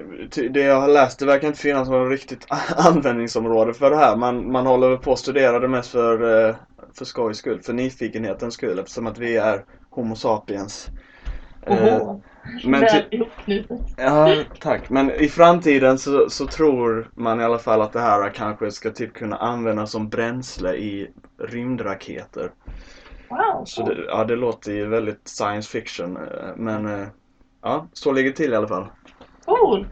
det 0.50 0.60
jag 0.60 0.80
har 0.80 0.88
läst, 0.88 1.18
det 1.18 1.26
verkar 1.26 1.48
inte 1.48 1.60
finnas 1.60 1.88
något 1.88 2.10
riktigt 2.10 2.46
användningsområde 2.76 3.74
för 3.74 3.90
det 3.90 3.96
här. 3.96 4.16
Man, 4.16 4.52
man 4.52 4.66
håller 4.66 4.96
på 4.96 5.12
att 5.12 5.18
studera 5.18 5.58
det 5.58 5.68
mest 5.68 5.90
för, 5.90 6.48
eh, 6.48 6.56
för 6.94 7.04
skojs 7.04 7.38
skull, 7.38 7.60
för 7.62 7.72
nyfikenhetens 7.72 8.54
skull 8.54 8.78
eftersom 8.78 9.06
att 9.06 9.18
vi 9.18 9.36
är 9.36 9.64
Homo 9.90 10.16
sapiens. 10.16 10.88
Eh, 11.66 11.84
Oho. 11.84 12.22
Men. 12.64 12.84
Ja, 13.96 14.44
tack. 14.60 14.90
Men 14.90 15.10
i 15.10 15.28
framtiden 15.28 15.98
så, 15.98 16.30
så 16.30 16.46
tror 16.46 17.08
man 17.14 17.40
i 17.40 17.44
alla 17.44 17.58
fall 17.58 17.82
att 17.82 17.92
det 17.92 18.00
här 18.00 18.30
kanske 18.30 18.70
ska 18.70 18.90
typ 18.90 19.12
kunna 19.12 19.36
användas 19.36 19.90
som 19.90 20.08
bränsle 20.08 20.74
i 20.74 21.10
rymdraketer. 21.38 22.50
Wow. 23.28 23.64
Så 23.64 23.86
det, 23.86 24.04
ja, 24.08 24.24
det 24.24 24.36
låter 24.36 24.72
ju 24.72 24.86
väldigt 24.86 25.28
science 25.28 25.70
fiction. 25.70 26.16
eh, 26.16 26.22
Men 26.56 26.86
eh, 26.86 27.08
ja, 27.62 27.86
så 27.92 28.12
ligger 28.12 28.30
det 28.30 28.36
till 28.36 28.52
i 28.52 28.56
alla 28.56 28.68
fall. 28.68 28.86
Cool. 29.44 29.86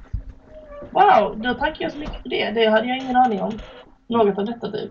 Wow, 0.91 1.41
då 1.43 1.55
tackar 1.55 1.85
jag 1.85 1.93
så 1.93 1.99
mycket 1.99 2.23
för 2.23 2.29
det. 2.29 2.51
Det 2.51 2.71
hade 2.71 2.87
jag 2.87 2.99
ingen 2.99 3.17
aning 3.17 3.41
om. 3.43 3.53
Något 4.07 4.39
av 4.39 4.45
detta 4.45 4.71
typ. 4.71 4.91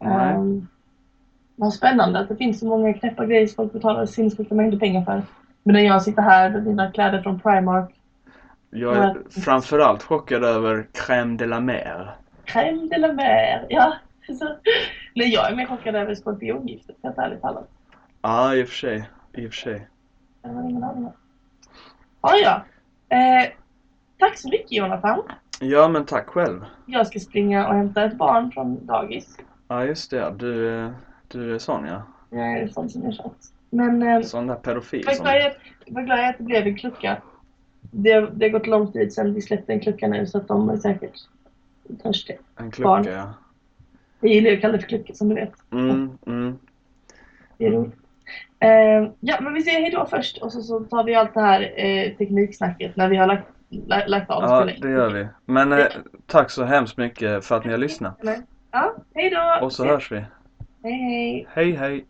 Nej. 0.00 0.34
Um, 0.34 0.68
vad 1.56 1.74
spännande 1.74 2.18
att 2.18 2.28
det 2.28 2.36
finns 2.36 2.60
så 2.60 2.66
många 2.66 2.94
knäppa 2.94 3.26
grejer 3.26 3.46
som 3.46 3.56
folk 3.56 3.72
betalar 3.72 4.06
sinnessjuka 4.06 4.54
mängder 4.54 4.78
pengar 4.78 5.04
för. 5.04 5.22
Medan 5.66 5.84
jag 5.84 6.02
sitter 6.02 6.22
här 6.22 6.50
med 6.50 6.66
mina 6.66 6.90
kläder 6.90 7.22
från 7.22 7.40
Primark. 7.40 7.94
Jag 8.70 8.96
är 8.96 9.16
framförallt 9.44 10.02
chockad 10.02 10.44
över 10.44 10.86
crème 10.92 11.38
de 11.38 11.46
la 11.46 11.60
mer. 11.60 12.16
Crème 12.44 12.88
de 12.88 12.98
la 12.98 13.12
mer. 13.12 13.66
Ja. 13.68 13.94
Så, 14.38 14.56
nej, 15.14 15.28
jag 15.28 15.50
är 15.50 15.56
mer 15.56 15.66
chockad 15.66 15.94
över 15.94 16.14
skorpiongiftet, 16.14 16.96
helt 17.02 17.18
ärligt 17.18 17.40
talat. 17.40 17.68
Ja, 18.22 18.54
i 18.54 18.64
och 18.64 18.68
för 18.68 18.74
sig. 18.74 19.08
I 19.32 19.46
och 19.46 19.50
för 19.50 19.56
sig. 19.56 19.88
Det 20.42 20.48
jag 20.48 20.70
ingen 20.70 20.84
aning 20.84 21.04
om. 21.04 21.12
Ja, 22.22 22.34
ja. 22.42 22.62
Eh, 23.16 23.48
tack 24.18 24.38
så 24.38 24.48
mycket 24.48 24.72
Jonathan. 24.72 25.22
Ja, 25.60 25.88
men 25.88 26.04
tack 26.04 26.26
själv. 26.26 26.64
Jag 26.86 27.06
ska 27.06 27.18
springa 27.18 27.68
och 27.68 27.74
hämta 27.74 28.04
ett 28.04 28.16
barn 28.16 28.50
från 28.52 28.86
dagis. 28.86 29.36
Ja, 29.68 29.84
just 29.84 30.10
det. 30.10 30.34
Du, 30.36 30.80
eh, 30.84 30.90
du 31.28 31.54
är 31.54 31.58
sån 31.58 31.86
ja. 31.86 32.02
Jag 32.30 32.52
är 32.52 32.68
sån 32.68 32.90
som 32.90 33.04
jag 33.04 33.14
känns. 33.14 33.52
Men 33.70 34.02
eh, 34.02 34.20
Sån 34.20 34.46
där 34.46 34.54
pedofil. 34.54 35.04
vad 35.06 35.16
Som... 35.16 35.26
jag, 35.26 35.52
vad 35.86 36.04
glad 36.04 36.18
jag 36.18 36.28
att 36.28 36.38
det 36.38 36.44
blev 36.44 36.66
en 36.66 36.76
klocka. 36.76 37.22
Det, 37.80 38.20
det 38.20 38.46
har 38.46 38.50
gått 38.50 38.66
lång 38.66 38.92
tid 38.92 39.12
sedan 39.12 39.34
vi 39.34 39.42
släppte 39.42 39.72
en 39.72 39.80
klocka 39.80 40.08
nu 40.08 40.26
så 40.26 40.38
att 40.38 40.48
de 40.48 40.68
är 40.68 40.76
säkert 40.76 41.14
törstiga. 42.02 42.38
En 42.56 42.70
klocka, 42.70 42.88
barn. 42.88 43.04
ja. 43.04 43.34
Jag 44.20 44.30
gillar 44.30 44.50
ju 44.50 44.56
att 44.56 44.60
kalla 44.60 44.72
det 44.72 44.78
för 44.80 44.88
klocka 44.88 45.14
som 45.14 45.28
du 45.28 45.34
vet. 45.34 45.52
Mm, 45.72 46.18
mm. 46.26 46.58
Det 47.58 47.66
är 47.66 47.70
roligt. 47.70 47.94
Eh, 48.60 49.12
ja, 49.20 49.40
men 49.40 49.54
vi 49.54 49.62
säger 49.62 49.80
hejdå 49.80 50.06
först 50.10 50.38
och 50.38 50.52
så, 50.52 50.62
så 50.62 50.80
tar 50.80 51.04
vi 51.04 51.14
allt 51.14 51.34
det 51.34 51.40
här 51.40 51.72
eh, 51.76 52.16
tekniksnacket 52.16 52.96
när 52.96 53.08
vi 53.08 53.16
har 53.16 53.26
lagt, 53.26 53.48
la, 53.68 54.06
lagt 54.06 54.30
av 54.30 54.42
Ja, 54.42 54.68
det 54.80 54.90
gör 54.90 55.10
vi. 55.10 55.26
Men 55.44 55.72
eh, 55.72 55.86
tack 56.26 56.50
så 56.50 56.64
hemskt 56.64 56.96
mycket 56.96 57.44
för 57.44 57.56
att 57.56 57.64
ni 57.64 57.70
har 57.70 57.78
lyssnat. 57.78 58.20
Ja, 58.70 58.94
hejdå! 59.14 59.58
Och 59.62 59.72
så 59.72 59.84
hörs 59.84 60.12
vi. 60.12 60.24
Hej 60.82 60.92
hej! 60.92 61.46
Hej, 61.50 61.72
hej. 61.72 62.04